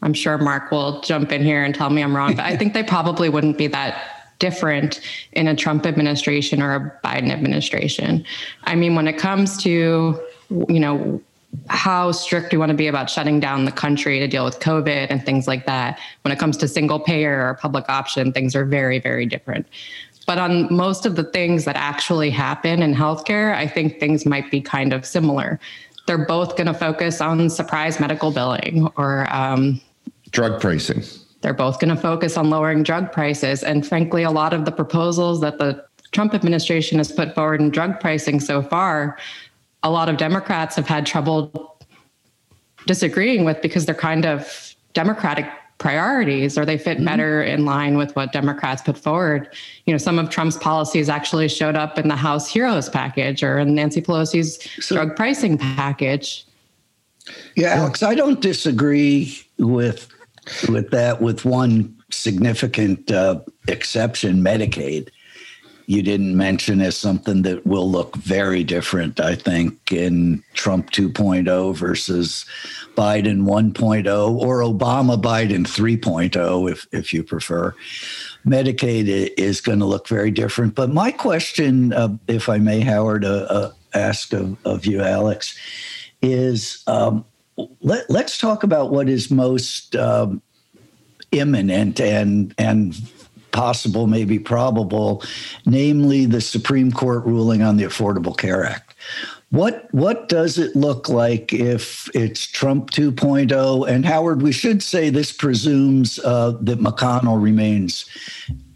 I'm 0.00 0.14
sure 0.14 0.38
Mark 0.38 0.70
will 0.70 1.02
jump 1.02 1.30
in 1.30 1.44
here 1.44 1.62
and 1.62 1.74
tell 1.74 1.90
me 1.90 2.02
I'm 2.02 2.16
wrong, 2.16 2.34
but 2.34 2.46
I 2.46 2.56
think 2.56 2.72
they 2.72 2.82
probably 2.82 3.28
wouldn't 3.28 3.58
be 3.58 3.66
that 3.66 4.32
different 4.38 5.02
in 5.32 5.46
a 5.46 5.54
Trump 5.54 5.84
administration 5.84 6.62
or 6.62 6.74
a 6.74 7.06
Biden 7.06 7.30
administration. 7.30 8.24
I 8.64 8.76
mean, 8.76 8.94
when 8.94 9.06
it 9.06 9.18
comes 9.18 9.62
to, 9.62 10.18
you 10.48 10.80
know, 10.80 11.20
how 11.68 12.12
strict 12.12 12.52
we 12.52 12.58
want 12.58 12.70
to 12.70 12.76
be 12.76 12.86
about 12.86 13.10
shutting 13.10 13.40
down 13.40 13.64
the 13.64 13.72
country 13.72 14.18
to 14.20 14.28
deal 14.28 14.44
with 14.44 14.60
COVID 14.60 15.08
and 15.10 15.24
things 15.24 15.48
like 15.48 15.66
that. 15.66 15.98
When 16.22 16.32
it 16.32 16.38
comes 16.38 16.56
to 16.58 16.68
single 16.68 17.00
payer 17.00 17.46
or 17.46 17.54
public 17.54 17.88
option, 17.88 18.32
things 18.32 18.54
are 18.54 18.64
very, 18.64 19.00
very 19.00 19.26
different. 19.26 19.66
But 20.30 20.38
on 20.38 20.72
most 20.72 21.06
of 21.06 21.16
the 21.16 21.24
things 21.24 21.64
that 21.64 21.74
actually 21.74 22.30
happen 22.30 22.82
in 22.84 22.94
healthcare, 22.94 23.52
I 23.52 23.66
think 23.66 23.98
things 23.98 24.24
might 24.24 24.48
be 24.48 24.60
kind 24.60 24.92
of 24.92 25.04
similar. 25.04 25.58
They're 26.06 26.24
both 26.24 26.56
going 26.56 26.68
to 26.68 26.72
focus 26.72 27.20
on 27.20 27.50
surprise 27.50 27.98
medical 27.98 28.30
billing 28.30 28.86
or 28.96 29.26
um, 29.34 29.80
drug 30.30 30.60
pricing. 30.60 31.02
They're 31.40 31.52
both 31.52 31.80
going 31.80 31.92
to 31.92 32.00
focus 32.00 32.36
on 32.36 32.48
lowering 32.48 32.84
drug 32.84 33.10
prices. 33.10 33.64
And 33.64 33.84
frankly, 33.84 34.22
a 34.22 34.30
lot 34.30 34.52
of 34.52 34.66
the 34.66 34.70
proposals 34.70 35.40
that 35.40 35.58
the 35.58 35.84
Trump 36.12 36.32
administration 36.32 36.98
has 36.98 37.10
put 37.10 37.34
forward 37.34 37.60
in 37.60 37.70
drug 37.70 37.98
pricing 37.98 38.38
so 38.38 38.62
far 38.62 39.18
a 39.82 39.90
lot 39.90 40.08
of 40.08 40.16
Democrats 40.16 40.76
have 40.76 40.86
had 40.86 41.06
trouble 41.06 41.76
disagreeing 42.86 43.44
with 43.44 43.60
because 43.62 43.84
they're 43.84 43.96
kind 43.96 44.26
of 44.26 44.76
Democratic 44.92 45.50
priorities 45.80 46.56
or 46.56 46.64
they 46.64 46.78
fit 46.78 46.98
mm-hmm. 46.98 47.06
better 47.06 47.42
in 47.42 47.64
line 47.64 47.96
with 47.96 48.14
what 48.14 48.32
Democrats 48.32 48.82
put 48.82 48.96
forward. 48.96 49.48
You 49.86 49.94
know, 49.94 49.98
some 49.98 50.20
of 50.20 50.30
Trump's 50.30 50.56
policies 50.56 51.08
actually 51.08 51.48
showed 51.48 51.74
up 51.74 51.98
in 51.98 52.06
the 52.06 52.16
House 52.16 52.48
Heroes 52.48 52.88
package 52.88 53.42
or 53.42 53.58
in 53.58 53.74
Nancy 53.74 54.00
Pelosi's 54.00 54.62
so, 54.84 54.94
drug 54.94 55.16
pricing 55.16 55.58
package. 55.58 56.46
Yeah, 57.56 57.74
Alex, 57.74 58.02
I 58.04 58.14
don't 58.14 58.40
disagree 58.40 59.40
with 59.58 60.08
with 60.68 60.90
that 60.90 61.20
with 61.20 61.44
one 61.44 61.96
significant 62.10 63.10
uh, 63.10 63.40
exception, 63.68 64.42
Medicaid 64.42 65.08
you 65.90 66.02
didn't 66.04 66.36
mention 66.36 66.80
as 66.80 66.96
something 66.96 67.42
that 67.42 67.66
will 67.66 67.90
look 67.90 68.14
very 68.14 68.62
different, 68.62 69.18
I 69.18 69.34
think, 69.34 69.90
in 69.90 70.40
Trump 70.54 70.92
2.0 70.92 71.74
versus 71.74 72.46
Biden 72.94 73.42
1.0 73.42 74.30
or 74.36 74.60
Obama 74.60 75.20
Biden 75.20 75.66
3.0, 75.66 76.70
if, 76.70 76.86
if 76.92 77.12
you 77.12 77.24
prefer. 77.24 77.74
Medicaid 78.46 79.32
is 79.36 79.60
going 79.60 79.80
to 79.80 79.84
look 79.84 80.06
very 80.06 80.30
different. 80.30 80.76
But 80.76 80.90
my 80.90 81.10
question, 81.10 81.92
uh, 81.92 82.16
if 82.28 82.48
I 82.48 82.58
may, 82.58 82.82
Howard, 82.82 83.24
uh, 83.24 83.46
uh, 83.50 83.72
ask 83.92 84.32
of, 84.32 84.56
of 84.64 84.86
you, 84.86 85.02
Alex, 85.02 85.58
is 86.22 86.84
um, 86.86 87.24
let, 87.80 88.08
us 88.08 88.38
talk 88.38 88.62
about 88.62 88.92
what 88.92 89.08
is 89.08 89.28
most 89.28 89.96
um, 89.96 90.40
imminent 91.32 92.00
and 92.00 92.54
and 92.58 92.94
possible, 93.52 94.06
maybe 94.06 94.38
probable, 94.38 95.22
namely 95.66 96.26
the 96.26 96.40
Supreme 96.40 96.92
Court 96.92 97.24
ruling 97.24 97.62
on 97.62 97.76
the 97.76 97.84
Affordable 97.84 98.36
Care 98.36 98.64
Act. 98.64 98.94
What 99.50 99.88
what 99.92 100.28
does 100.28 100.58
it 100.58 100.76
look 100.76 101.08
like 101.08 101.52
if 101.52 102.08
it's 102.14 102.46
Trump 102.46 102.90
2.0? 102.92 103.88
And 103.88 104.06
Howard, 104.06 104.42
we 104.42 104.52
should 104.52 104.80
say 104.80 105.10
this 105.10 105.32
presumes 105.32 106.20
uh, 106.20 106.52
that 106.60 106.78
McConnell 106.78 107.42
remains 107.42 108.06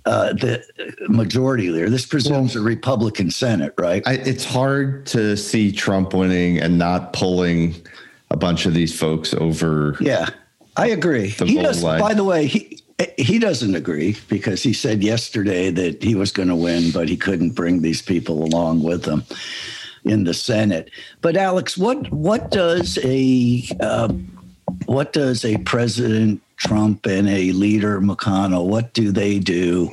uh, 0.05 0.33
the 0.33 0.65
majority 1.09 1.71
leader. 1.71 1.89
This 1.89 2.07
presumes 2.07 2.57
well, 2.57 2.65
a 2.65 2.67
Republican 2.67 3.31
Senate, 3.31 3.73
right? 3.79 4.03
I, 4.05 4.15
it's 4.15 4.45
hard 4.45 5.07
to 5.07 5.37
see 5.37 5.71
Trump 5.71 6.13
winning 6.13 6.59
and 6.59 6.77
not 6.77 7.13
pulling 7.13 7.75
a 8.31 8.37
bunch 8.37 8.67
of 8.67 8.75
these 8.75 8.99
folks 8.99 9.33
over. 9.33 9.97
Yeah, 10.01 10.29
I 10.77 10.89
agree. 10.89 11.29
He 11.29 11.55
does. 11.55 11.83
By 11.83 12.15
the 12.15 12.25
way, 12.25 12.47
he 12.47 12.81
he 13.19 13.39
doesn't 13.39 13.75
agree 13.75 14.17
because 14.29 14.63
he 14.63 14.73
said 14.73 15.03
yesterday 15.03 15.71
that 15.71 16.03
he 16.03 16.15
was 16.15 16.31
going 16.31 16.49
to 16.49 16.55
win, 16.55 16.93
but 16.93 17.09
he 17.09 17.17
couldn't 17.17 17.51
bring 17.51 17.83
these 17.83 18.03
people 18.03 18.45
along 18.45 18.83
with 18.83 19.05
him 19.05 19.25
in 20.05 20.25
the 20.25 20.35
Senate. 20.35 20.91
But 21.21 21.37
Alex, 21.37 21.77
what 21.77 22.11
what 22.13 22.51
does 22.51 22.99
a 23.03 23.65
uh, 23.81 24.13
what 24.87 25.13
does 25.13 25.45
a 25.45 25.59
President 25.59 26.41
Trump 26.57 27.07
and 27.07 27.29
a 27.29 27.53
leader 27.53 28.01
McConnell 28.01 28.67
what 28.67 28.93
do 28.95 29.11
they 29.11 29.39
do 29.39 29.91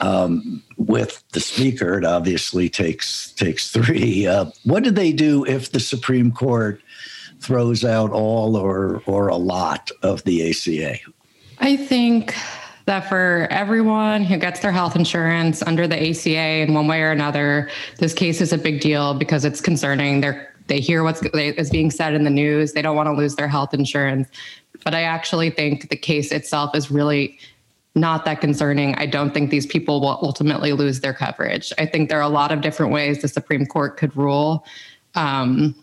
um, 0.00 0.62
with 0.76 1.22
the 1.30 1.40
Speaker? 1.40 1.98
It 1.98 2.04
obviously 2.04 2.68
takes 2.68 3.32
takes 3.32 3.70
three. 3.70 4.26
Uh, 4.26 4.46
what 4.64 4.82
do 4.82 4.90
they 4.90 5.12
do 5.12 5.44
if 5.44 5.70
the 5.70 5.80
Supreme 5.80 6.32
Court 6.32 6.80
throws 7.40 7.84
out 7.84 8.10
all 8.10 8.56
or 8.56 9.00
or 9.06 9.28
a 9.28 9.36
lot 9.36 9.92
of 10.02 10.24
the 10.24 10.50
ACA? 10.50 10.98
I 11.62 11.76
think 11.76 12.34
that 12.86 13.08
for 13.08 13.46
everyone 13.48 14.24
who 14.24 14.36
gets 14.36 14.58
their 14.58 14.72
health 14.72 14.96
insurance 14.96 15.62
under 15.62 15.86
the 15.86 16.10
ACA 16.10 16.62
in 16.66 16.74
one 16.74 16.88
way 16.88 17.02
or 17.02 17.12
another, 17.12 17.70
this 17.98 18.12
case 18.12 18.40
is 18.40 18.52
a 18.52 18.58
big 18.58 18.80
deal 18.80 19.14
because 19.14 19.44
it's 19.44 19.60
concerning. 19.60 20.20
They're 20.20 20.52
they 20.68 20.80
hear 20.80 21.02
what's 21.02 21.22
is 21.22 21.70
being 21.70 21.90
said 21.90 22.14
in 22.14 22.24
the 22.24 22.30
news. 22.30 22.72
They 22.72 22.82
don't 22.82 22.96
want 22.96 23.08
to 23.08 23.12
lose 23.12 23.36
their 23.36 23.48
health 23.48 23.74
insurance. 23.74 24.28
But 24.84 24.94
I 24.94 25.02
actually 25.02 25.50
think 25.50 25.88
the 25.88 25.96
case 25.96 26.32
itself 26.32 26.74
is 26.74 26.90
really 26.90 27.38
not 27.94 28.24
that 28.24 28.40
concerning. 28.40 28.94
I 28.94 29.06
don't 29.06 29.34
think 29.34 29.50
these 29.50 29.66
people 29.66 30.00
will 30.00 30.18
ultimately 30.22 30.72
lose 30.72 31.00
their 31.00 31.12
coverage. 31.12 31.72
I 31.78 31.86
think 31.86 32.08
there 32.08 32.18
are 32.18 32.22
a 32.22 32.28
lot 32.28 32.52
of 32.52 32.60
different 32.60 32.92
ways 32.92 33.22
the 33.22 33.28
Supreme 33.28 33.66
Court 33.66 33.96
could 33.96 34.16
rule. 34.16 34.64
Um, 35.14 35.74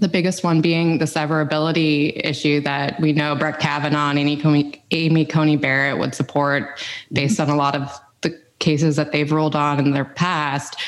the 0.00 0.08
biggest 0.08 0.44
one 0.44 0.60
being 0.60 0.98
the 0.98 1.04
severability 1.04 2.20
issue 2.24 2.60
that 2.60 3.00
we 3.00 3.12
know 3.12 3.34
Brett 3.34 3.58
Kavanaugh 3.58 4.10
and 4.10 4.18
Amy, 4.18 4.82
Amy 4.90 5.24
Coney 5.24 5.56
Barrett 5.56 5.98
would 5.98 6.14
support 6.14 6.84
based 7.12 7.38
mm-hmm. 7.38 7.50
on 7.50 7.56
a 7.56 7.58
lot 7.58 7.74
of 7.74 8.00
the 8.20 8.40
cases 8.58 8.96
that 8.96 9.12
they've 9.12 9.30
ruled 9.30 9.56
on 9.56 9.78
in 9.78 9.92
their 9.92 10.04
past. 10.04 10.80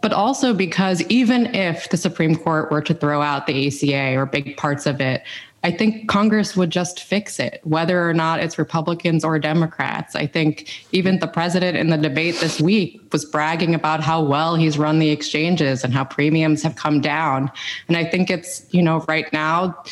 But 0.00 0.12
also 0.12 0.54
because 0.54 1.02
even 1.02 1.54
if 1.54 1.88
the 1.90 1.96
Supreme 1.96 2.36
Court 2.36 2.70
were 2.70 2.82
to 2.82 2.94
throw 2.94 3.22
out 3.22 3.46
the 3.46 3.66
ACA 3.66 4.16
or 4.16 4.26
big 4.26 4.56
parts 4.56 4.86
of 4.86 5.00
it, 5.00 5.22
I 5.66 5.72
think 5.72 6.08
Congress 6.08 6.56
would 6.56 6.70
just 6.70 7.00
fix 7.00 7.40
it, 7.40 7.60
whether 7.64 8.08
or 8.08 8.14
not 8.14 8.38
it's 8.38 8.56
Republicans 8.56 9.24
or 9.24 9.36
Democrats. 9.40 10.14
I 10.14 10.26
think 10.26 10.86
even 10.92 11.18
the 11.18 11.26
president 11.26 11.76
in 11.76 11.90
the 11.90 11.96
debate 11.96 12.36
this 12.36 12.60
week 12.60 13.00
was 13.10 13.24
bragging 13.24 13.74
about 13.74 14.00
how 14.00 14.22
well 14.22 14.54
he's 14.54 14.78
run 14.78 15.00
the 15.00 15.10
exchanges 15.10 15.82
and 15.82 15.92
how 15.92 16.04
premiums 16.04 16.62
have 16.62 16.76
come 16.76 17.00
down. 17.00 17.50
And 17.88 17.96
I 17.96 18.04
think 18.04 18.30
it's, 18.30 18.64
you 18.70 18.80
know, 18.80 19.04
right 19.08 19.32
now, 19.32 19.82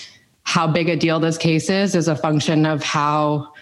how 0.45 0.67
big 0.67 0.89
a 0.89 0.97
deal 0.97 1.19
this 1.19 1.39
case 1.39 1.69
is 1.69 1.95
is 1.95 2.07
a 2.07 2.15
function 2.15 2.67
of 2.67 2.83
how 2.83 3.53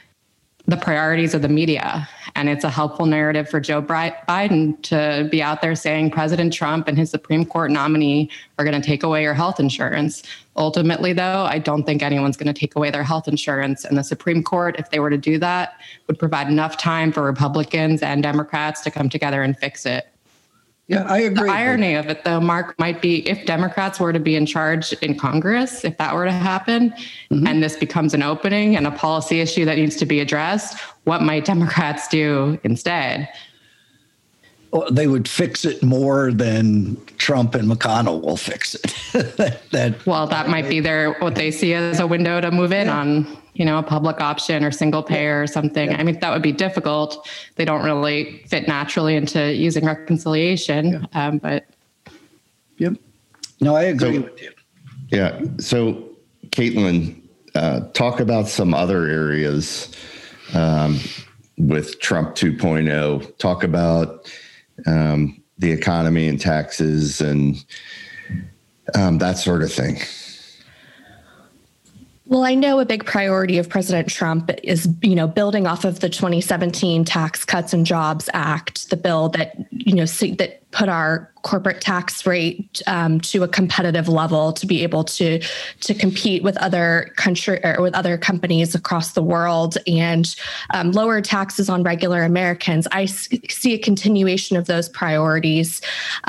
the 0.67 0.77
priorities 0.77 1.35
of 1.35 1.43
the 1.43 1.49
media. 1.49 2.09
And 2.35 2.49
it's 2.49 2.65
a 2.65 2.71
helpful 2.71 3.05
narrative 3.05 3.49
for 3.49 3.61
Joe 3.61 3.83
Biden 3.83 4.81
to 4.83 5.29
be 5.31 5.43
out 5.43 5.61
there 5.61 5.75
saying 5.75 6.13
President 6.13 6.53
Trump 6.53 6.89
and 6.89 6.97
his 6.97 7.11
Supreme 7.11 7.45
Court 7.45 7.71
nominee 7.71 8.31
are 8.59 8.65
going 8.65 8.81
to 8.81 8.87
take 8.87 9.03
away 9.03 9.23
your 9.23 9.35
health 9.35 9.61
insurance. 9.61 10.23
Ultimately, 10.57 11.13
though, 11.13 11.45
I 11.45 11.59
don't 11.59 11.85
think 11.85 12.03
anyone's 12.03 12.37
going 12.37 12.53
to 12.53 12.59
take 12.59 12.75
away 12.75 12.91
their 12.91 13.03
health 13.03 13.29
insurance. 13.29 13.85
And 13.85 13.99
the 13.99 14.05
Supreme 14.05 14.43
Court, 14.43 14.77
if 14.79 14.91
they 14.91 15.01
were 15.01 15.11
to 15.11 15.19
do 15.19 15.39
that, 15.39 15.75
would 16.07 16.19
provide 16.19 16.49
enough 16.49 16.77
time 16.79 17.13
for 17.13 17.23
Republicans 17.23 18.03
and 18.03 18.23
Democrats 18.23 18.81
to 18.83 18.91
come 18.91 19.09
together 19.09 19.43
and 19.43 19.59
fix 19.59 19.85
it. 19.85 20.12
Yeah, 20.93 21.05
I 21.05 21.19
agree. 21.21 21.49
The 21.49 21.55
irony 21.55 21.95
of 21.95 22.09
it, 22.09 22.25
though, 22.25 22.41
Mark, 22.41 22.79
might 22.79 23.01
be 23.01 23.27
if 23.29 23.47
Democrats 23.47 23.99
were 23.99 24.13
to 24.13 24.21
be 24.21 24.37
in 24.37 24.47
charge 24.47 24.93
in 24.95 25.19
Congress, 25.19 25.85
if 25.85 25.97
that 25.99 26.15
were 26.15 26.25
to 26.25 26.33
happen, 26.33 26.91
mm-hmm. 27.31 27.47
and 27.47 27.63
this 27.63 27.77
becomes 27.77 28.15
an 28.15 28.23
opening 28.23 28.77
and 28.77 28.87
a 28.87 28.91
policy 28.91 29.41
issue 29.41 29.65
that 29.65 29.77
needs 29.77 29.97
to 29.97 30.07
be 30.07 30.21
addressed, 30.21 30.79
what 31.05 31.23
might 31.23 31.45
Democrats 31.45 32.09
do 32.09 32.59
instead? 32.63 33.29
They 34.91 35.07
would 35.07 35.29
fix 35.29 35.65
it 35.65 35.83
more 35.83 36.33
than 36.33 36.97
Trump 37.19 37.55
and 37.55 37.71
McConnell 37.71 38.23
will 38.23 38.39
fix 38.39 38.75
it. 38.75 38.83
that, 39.71 40.05
well, 40.07 40.27
that 40.27 40.49
might 40.49 40.69
be 40.69 40.81
their 40.81 41.13
what 41.15 41.35
they 41.35 41.51
see 41.51 41.75
as 41.75 42.01
a 42.01 42.07
window 42.07 42.41
to 42.41 42.51
move 42.51 42.73
in 42.73 42.87
yeah. 42.87 42.99
on, 42.99 43.39
you 43.53 43.67
know, 43.67 43.79
a 43.79 43.83
public 43.83 44.21
option 44.21 44.65
or 44.65 44.71
single 44.71 45.03
payer 45.03 45.37
yeah. 45.37 45.43
or 45.43 45.47
something. 45.47 45.91
Yeah. 45.91 45.99
I 45.99 46.03
mean, 46.03 46.19
that 46.21 46.33
would 46.33 46.43
be 46.43 46.53
difficult. 46.53 47.29
They 47.57 47.67
don't 47.67 47.85
really 47.85 48.39
fit 48.47 48.67
naturally 48.67 49.15
into 49.15 49.55
using 49.55 49.85
reconciliation. 49.85 51.07
Um, 51.13 51.37
but 51.37 51.67
yep, 52.79 52.95
no, 53.61 53.77
I 53.77 53.83
agree 53.85 54.17
so, 54.17 54.23
with 54.23 54.43
you. 54.43 54.53
Yeah. 55.09 55.39
So, 55.59 56.09
Caitlin, 56.47 57.21
uh, 57.55 57.81
talk 57.93 58.21
about 58.21 58.49
some 58.49 58.73
other 58.73 59.07
areas 59.07 59.95
um, 60.55 60.99
with 61.59 62.01
Trump 62.01 62.35
2.0. 62.35 63.37
Talk 63.37 63.65
about 63.65 64.33
um, 64.87 65.43
the 65.59 65.71
economy 65.71 66.29
and 66.29 66.41
taxes 66.41 67.21
and 67.21 67.65
um, 68.95 69.19
that 69.19 69.39
sort 69.39 69.63
of 69.63 69.73
thing. 69.73 69.99
Well, 72.27 72.45
I 72.45 72.55
know 72.55 72.81
a 72.81 72.87
big 72.87 73.05
priority 73.05 73.59
of 73.59 73.69
President 73.69 74.09
Trump 74.09 74.51
is, 74.63 74.89
you 75.03 75.15
know, 75.15 75.27
building 75.27 75.67
off 75.67 75.85
of 75.85 76.01
the 76.01 76.09
2017 76.09 77.05
Tax 77.05 77.45
Cuts 77.45 77.75
and 77.75 77.85
Jobs 77.85 78.31
Act, 78.33 78.89
the 78.89 78.97
bill 78.97 79.29
that, 79.31 79.55
you 79.71 79.95
know, 79.95 80.07
that 80.07 80.62
put 80.73 80.89
our 80.89 81.33
corporate 81.43 81.81
tax 81.81 82.25
rate 82.25 82.81
um, 82.87 83.21
to 83.21 83.43
a 83.43 83.49
competitive 83.49 84.09
level 84.09 84.53
to 84.53 84.67
be 84.67 84.83
able 84.83 85.05
to 85.05 85.41
to 85.81 85.95
compete 85.95 86.43
with 86.43 86.57
other 86.59 87.13
country 87.17 87.61
or 87.65 87.83
with 87.83 87.95
other 87.95 88.17
companies 88.17 88.75
across 88.75 89.13
the 89.13 89.23
world 89.23 89.77
and 89.87 90.37
um, 90.71 90.93
lower 90.93 91.21
taxes 91.21 91.69
on 91.69 91.83
regular 91.83 92.23
Americans. 92.23 92.87
I 92.93 93.07
see 93.07 93.75
a 93.75 93.79
continuation 93.79 94.57
of 94.57 94.67
those 94.67 94.89
priorities. 94.89 95.81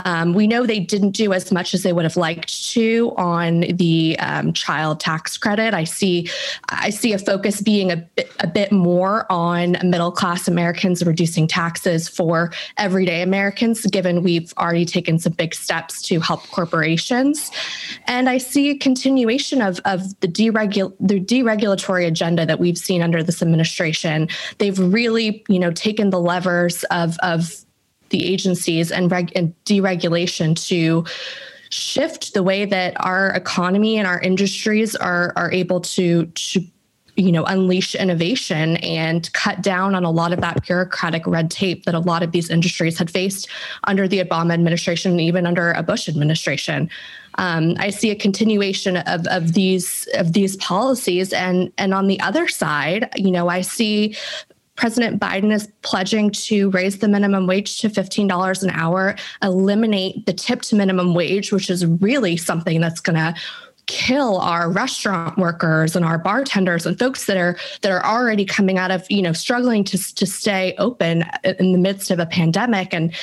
Um, 0.05 0.33
we 0.33 0.47
know 0.47 0.65
they 0.65 0.79
didn't 0.79 1.11
do 1.11 1.31
as 1.33 1.51
much 1.51 1.73
as 1.73 1.83
they 1.83 1.93
would 1.93 2.05
have 2.05 2.17
liked 2.17 2.71
to 2.71 3.13
on 3.17 3.61
the 3.61 4.17
um, 4.19 4.51
child 4.53 4.99
tax 4.99 5.37
credit. 5.37 5.73
I 5.73 5.83
see 5.83 6.29
I 6.69 6.89
see 6.89 7.13
a 7.13 7.19
focus 7.19 7.61
being 7.61 7.91
a 7.91 7.97
bit, 7.97 8.31
a 8.39 8.47
bit 8.47 8.71
more 8.71 9.31
on 9.31 9.77
middle 9.83 10.11
class 10.11 10.47
Americans 10.47 11.05
reducing 11.05 11.47
taxes 11.47 12.09
for 12.09 12.51
everyday 12.77 13.21
Americans, 13.21 13.85
given 13.85 14.23
we 14.23 14.32
we've 14.33 14.53
already 14.57 14.85
taken 14.85 15.19
some 15.19 15.33
big 15.33 15.53
steps 15.53 16.01
to 16.01 16.19
help 16.19 16.41
corporations. 16.49 17.51
And 18.07 18.29
I 18.29 18.37
see 18.39 18.71
a 18.71 18.77
continuation 18.77 19.61
of, 19.61 19.79
of 19.85 20.19
the, 20.21 20.27
deregul- 20.27 20.95
the 20.99 21.19
deregulatory 21.19 22.07
agenda 22.07 22.45
that 22.45 22.59
we've 22.59 22.77
seen 22.77 23.01
under 23.01 23.21
this 23.21 23.41
administration. 23.41 24.27
They've 24.57 24.79
really, 24.79 25.43
you 25.47 25.59
know, 25.59 25.71
taken 25.71 26.09
the 26.09 26.19
levers 26.19 26.83
of, 26.85 27.17
of 27.19 27.53
the 28.09 28.25
agencies 28.25 28.91
and, 28.91 29.11
reg- 29.11 29.31
and 29.35 29.53
deregulation 29.65 30.55
to 30.67 31.05
shift 31.69 32.33
the 32.33 32.43
way 32.43 32.65
that 32.65 32.93
our 32.99 33.29
economy 33.29 33.97
and 33.97 34.05
our 34.05 34.21
industries 34.21 34.95
are 34.95 35.33
are 35.35 35.51
able 35.51 35.81
to 35.81 36.27
to 36.27 36.63
you 37.15 37.31
know 37.31 37.43
unleash 37.45 37.95
innovation 37.95 38.77
and 38.77 39.31
cut 39.33 39.61
down 39.61 39.95
on 39.95 40.03
a 40.03 40.11
lot 40.11 40.33
of 40.33 40.41
that 40.41 40.65
bureaucratic 40.65 41.25
red 41.27 41.51
tape 41.51 41.85
that 41.85 41.93
a 41.93 41.99
lot 41.99 42.23
of 42.23 42.31
these 42.31 42.49
industries 42.49 42.97
had 42.97 43.09
faced 43.09 43.47
under 43.83 44.07
the 44.07 44.19
obama 44.19 44.53
administration 44.53 45.11
and 45.11 45.21
even 45.21 45.45
under 45.45 45.71
a 45.71 45.83
bush 45.83 46.09
administration. 46.09 46.89
Um, 47.35 47.75
i 47.79 47.89
see 47.89 48.11
a 48.11 48.15
continuation 48.15 48.97
of, 48.97 49.25
of 49.27 49.53
these 49.53 50.07
of 50.15 50.33
these 50.33 50.55
policies. 50.57 51.33
And 51.33 51.71
and 51.77 51.93
on 51.93 52.07
the 52.07 52.19
other 52.19 52.47
side 52.47 53.09
you 53.15 53.31
know 53.31 53.47
i 53.47 53.61
see 53.61 54.15
President 54.75 55.21
Biden 55.21 55.53
is 55.53 55.67
pledging 55.83 56.31
to 56.31 56.71
raise 56.71 56.97
the 56.97 57.07
minimum 57.07 57.45
wage 57.45 57.79
to 57.81 57.89
$15 57.89 58.63
an 58.63 58.69
hour, 58.71 59.15
eliminate 59.43 60.25
the 60.25 60.33
tipped 60.33 60.73
minimum 60.73 61.13
wage, 61.13 61.51
which 61.51 61.69
is 61.69 61.85
really 61.85 62.37
something 62.37 62.81
that's 62.81 62.99
going 62.99 63.15
to 63.15 63.35
kill 63.85 64.37
our 64.37 64.71
restaurant 64.71 65.37
workers 65.37 65.95
and 65.95 66.05
our 66.05 66.17
bartenders 66.17 66.85
and 66.85 66.97
folks 66.97 67.25
that 67.25 67.37
are 67.37 67.57
that 67.81 67.91
are 67.91 68.03
already 68.05 68.45
coming 68.45 68.77
out 68.77 68.91
of 68.91 69.05
you 69.09 69.21
know 69.21 69.33
struggling 69.33 69.83
to 69.83 69.97
to 70.15 70.25
stay 70.25 70.73
open 70.77 71.25
in 71.43 71.73
the 71.73 71.77
midst 71.77 72.09
of 72.09 72.19
a 72.19 72.25
pandemic. 72.25 72.93
And 72.93 73.13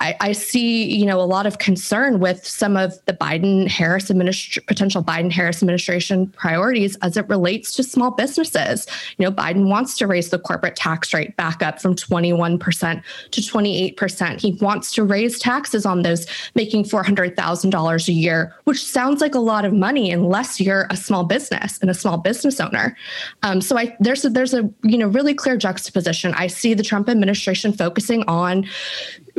I, 0.00 0.16
I 0.20 0.32
see 0.32 0.92
you 0.92 1.06
know 1.06 1.20
a 1.20 1.22
lot 1.22 1.46
of 1.46 1.58
concern 1.58 2.18
with 2.18 2.44
some 2.44 2.76
of 2.76 2.94
the 3.06 3.12
Biden 3.12 3.68
Harris 3.68 4.10
administration 4.10 4.64
potential 4.66 5.04
Biden 5.04 5.30
Harris 5.30 5.62
administration 5.62 6.26
priorities 6.28 6.96
as 6.96 7.16
it 7.16 7.28
relates 7.28 7.72
to 7.74 7.84
small 7.84 8.10
businesses. 8.10 8.86
You 9.18 9.26
know 9.26 9.32
Biden 9.32 9.68
wants 9.68 9.96
to 9.98 10.06
raise 10.06 10.30
the 10.30 10.38
corporate 10.38 10.74
tax 10.74 11.14
rate 11.14 11.36
back 11.36 11.62
up 11.62 11.80
from 11.80 11.94
21% 11.94 13.02
to 13.30 13.40
28% 13.40 14.40
he 14.40 14.52
wants 14.60 14.92
to 14.94 15.04
raise 15.04 15.38
taxes 15.38 15.86
on 15.86 16.02
those 16.02 16.26
making 16.54 16.84
$400,000 16.84 18.08
a 18.08 18.12
year 18.12 18.54
which 18.64 18.84
sounds 18.84 19.20
like 19.20 19.34
a 19.34 19.40
lot 19.40 19.64
of 19.64 19.72
money 19.72 19.91
money 19.92 20.10
unless 20.10 20.58
you're 20.58 20.86
a 20.88 20.96
small 20.96 21.24
business 21.24 21.78
and 21.80 21.90
a 21.90 21.94
small 21.94 22.16
business 22.16 22.60
owner. 22.60 22.96
Um, 23.42 23.60
so 23.60 23.76
I 23.76 23.94
there's 24.00 24.24
a, 24.24 24.30
there's 24.30 24.54
a 24.54 24.68
you 24.82 24.96
know 24.96 25.08
really 25.08 25.34
clear 25.34 25.56
juxtaposition. 25.56 26.32
I 26.34 26.46
see 26.46 26.72
the 26.72 26.82
Trump 26.82 27.08
administration 27.08 27.72
focusing 27.72 28.24
on 28.26 28.66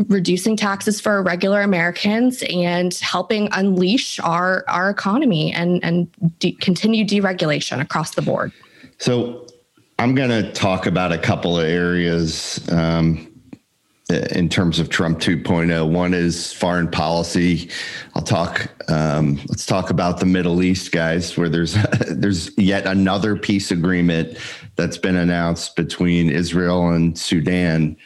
reducing 0.08 0.56
taxes 0.56 1.02
for 1.02 1.24
regular 1.24 1.62
Americans 1.62 2.44
and 2.50 2.94
helping 2.96 3.50
unleash 3.52 4.20
our 4.20 4.64
our 4.68 4.90
economy 4.92 5.52
and 5.52 5.84
and 5.84 6.08
de- 6.40 6.54
continue 6.54 7.04
deregulation 7.04 7.82
across 7.82 8.14
the 8.14 8.22
board. 8.22 8.52
So 9.00 9.48
I'm 9.98 10.14
going 10.14 10.30
to 10.30 10.52
talk 10.54 10.86
about 10.86 11.12
a 11.12 11.18
couple 11.18 11.58
of 11.58 11.66
areas 11.66 12.60
um, 12.72 13.33
in 14.14 14.50
terms 14.50 14.80
of 14.80 14.90
Trump 14.90 15.20
2.0. 15.20 15.90
One 15.92 16.14
is 16.14 16.54
foreign 16.54 16.90
policy. 16.90 17.70
I'll 18.16 18.22
talk. 18.22 18.70
Um, 18.90 19.40
let's 19.48 19.66
talk 19.66 19.90
about 19.90 20.20
the 20.20 20.26
Middle 20.26 20.62
East, 20.64 20.92
guys, 20.92 21.36
where 21.38 21.50
there's 21.50 21.74
there's 22.10 22.56
yet 22.58 22.86
another 22.86 23.36
peace 23.36 23.72
agreement 23.72 24.38
that's 24.76 24.98
been 24.98 25.16
announced 25.16 25.76
between 25.76 26.30
Israel 26.30 26.90
and 26.90 27.18
Sudan 27.18 27.98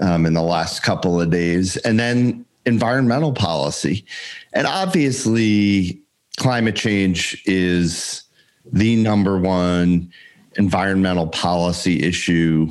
um, 0.00 0.26
in 0.26 0.34
the 0.34 0.42
last 0.42 0.82
couple 0.82 1.20
of 1.20 1.30
days, 1.30 1.76
and 1.78 1.98
then 1.98 2.44
environmental 2.66 3.32
policy, 3.32 4.04
and 4.52 4.66
obviously 4.66 6.00
climate 6.36 6.74
change 6.74 7.40
is 7.46 8.24
the 8.72 8.96
number 8.96 9.38
one 9.38 10.12
environmental 10.56 11.26
policy 11.26 12.02
issue 12.02 12.68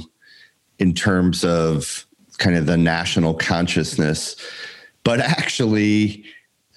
in 0.80 0.94
terms 0.94 1.44
of 1.44 2.06
kind 2.44 2.58
of 2.58 2.66
the 2.66 2.78
national 2.78 3.34
consciousness. 3.36 4.36
But 5.06 5.22
actually, 5.22 6.26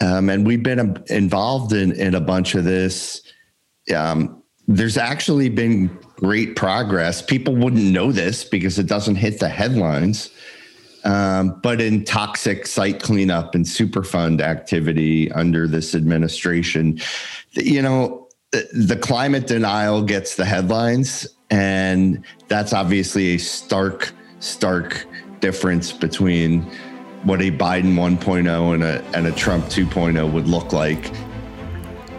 um, 0.01 0.31
and 0.31 0.47
we've 0.47 0.63
been 0.63 1.03
involved 1.09 1.73
in, 1.73 1.93
in 1.93 2.15
a 2.15 2.21
bunch 2.21 2.55
of 2.55 2.65
this. 2.65 3.23
Um, 3.95 4.43
there's 4.69 4.97
actually 4.97 5.49
been 5.49 5.89
great 6.17 6.55
progress. 6.55 7.21
People 7.21 7.57
wouldn't 7.57 7.85
know 7.85 8.13
this 8.13 8.45
because 8.45 8.79
it 8.79 8.87
doesn't 8.87 9.17
hit 9.17 9.41
the 9.41 9.49
headlines. 9.49 10.31
Um, 11.05 11.61
but 11.63 11.81
in 11.81 12.05
toxic 12.05 12.67
site 12.67 13.03
cleanup 13.03 13.55
and 13.55 13.65
Superfund 13.65 14.41
activity 14.41 15.31
under 15.33 15.69
this 15.69 15.95
administration, 15.95 17.01
you 17.53 17.83
know, 17.83 18.29
the 18.73 18.99
climate 19.01 19.47
denial 19.47 20.03
gets 20.03 20.37
the 20.37 20.45
headlines. 20.45 21.27
And 21.51 22.25
that's 22.49 22.73
obviously 22.73 23.35
a 23.35 23.39
stark, 23.39 24.13
stark 24.41 25.07
difference 25.47 25.93
between 25.93 26.63
what 27.23 27.41
a 27.41 27.53
Biden 27.53 27.95
1.0 27.95 28.75
and 28.75 28.83
a, 28.83 29.01
and 29.17 29.29
a 29.29 29.33
Trump 29.33 29.65
2.0 29.67 30.33
would 30.33 30.49
look 30.49 30.73
like. 30.73 31.13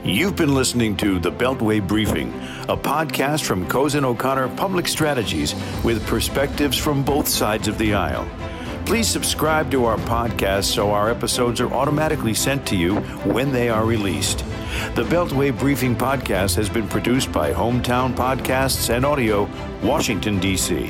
You've 0.06 0.38
been 0.38 0.56
listening 0.56 0.96
to 0.98 1.20
the 1.20 1.30
Beltway 1.30 1.86
Briefing, 1.86 2.30
a 2.70 2.78
podcast 2.78 3.44
from 3.44 3.68
Cozen 3.68 4.06
O'Connor 4.06 4.48
Public 4.56 4.88
Strategies 4.88 5.54
with 5.84 6.08
perspectives 6.08 6.78
from 6.78 7.04
both 7.04 7.28
sides 7.28 7.68
of 7.68 7.78
the 7.78 7.96
aisle. 7.96 8.26
Please 8.86 9.10
subscribe 9.10 9.70
to 9.72 9.84
our 9.84 9.98
podcast 9.98 10.64
so 10.64 10.92
our 10.92 11.12
episodes 11.12 11.60
are 11.60 11.74
automatically 11.74 12.34
sent 12.34 12.66
to 12.68 12.78
you 12.78 12.96
when 13.36 13.52
they 13.52 13.68
are 13.68 13.86
released. 13.86 14.40
The 14.96 15.04
Beltway 15.04 15.52
Briefing 15.60 15.98
podcast 15.98 16.56
has 16.56 16.70
been 16.70 16.88
produced 16.88 17.34
by 17.34 17.52
Hometown 17.52 18.16
Podcasts 18.16 18.90
and 18.90 19.04
Audio, 19.06 19.50
Washington, 19.84 20.40
D.C. 20.40 20.90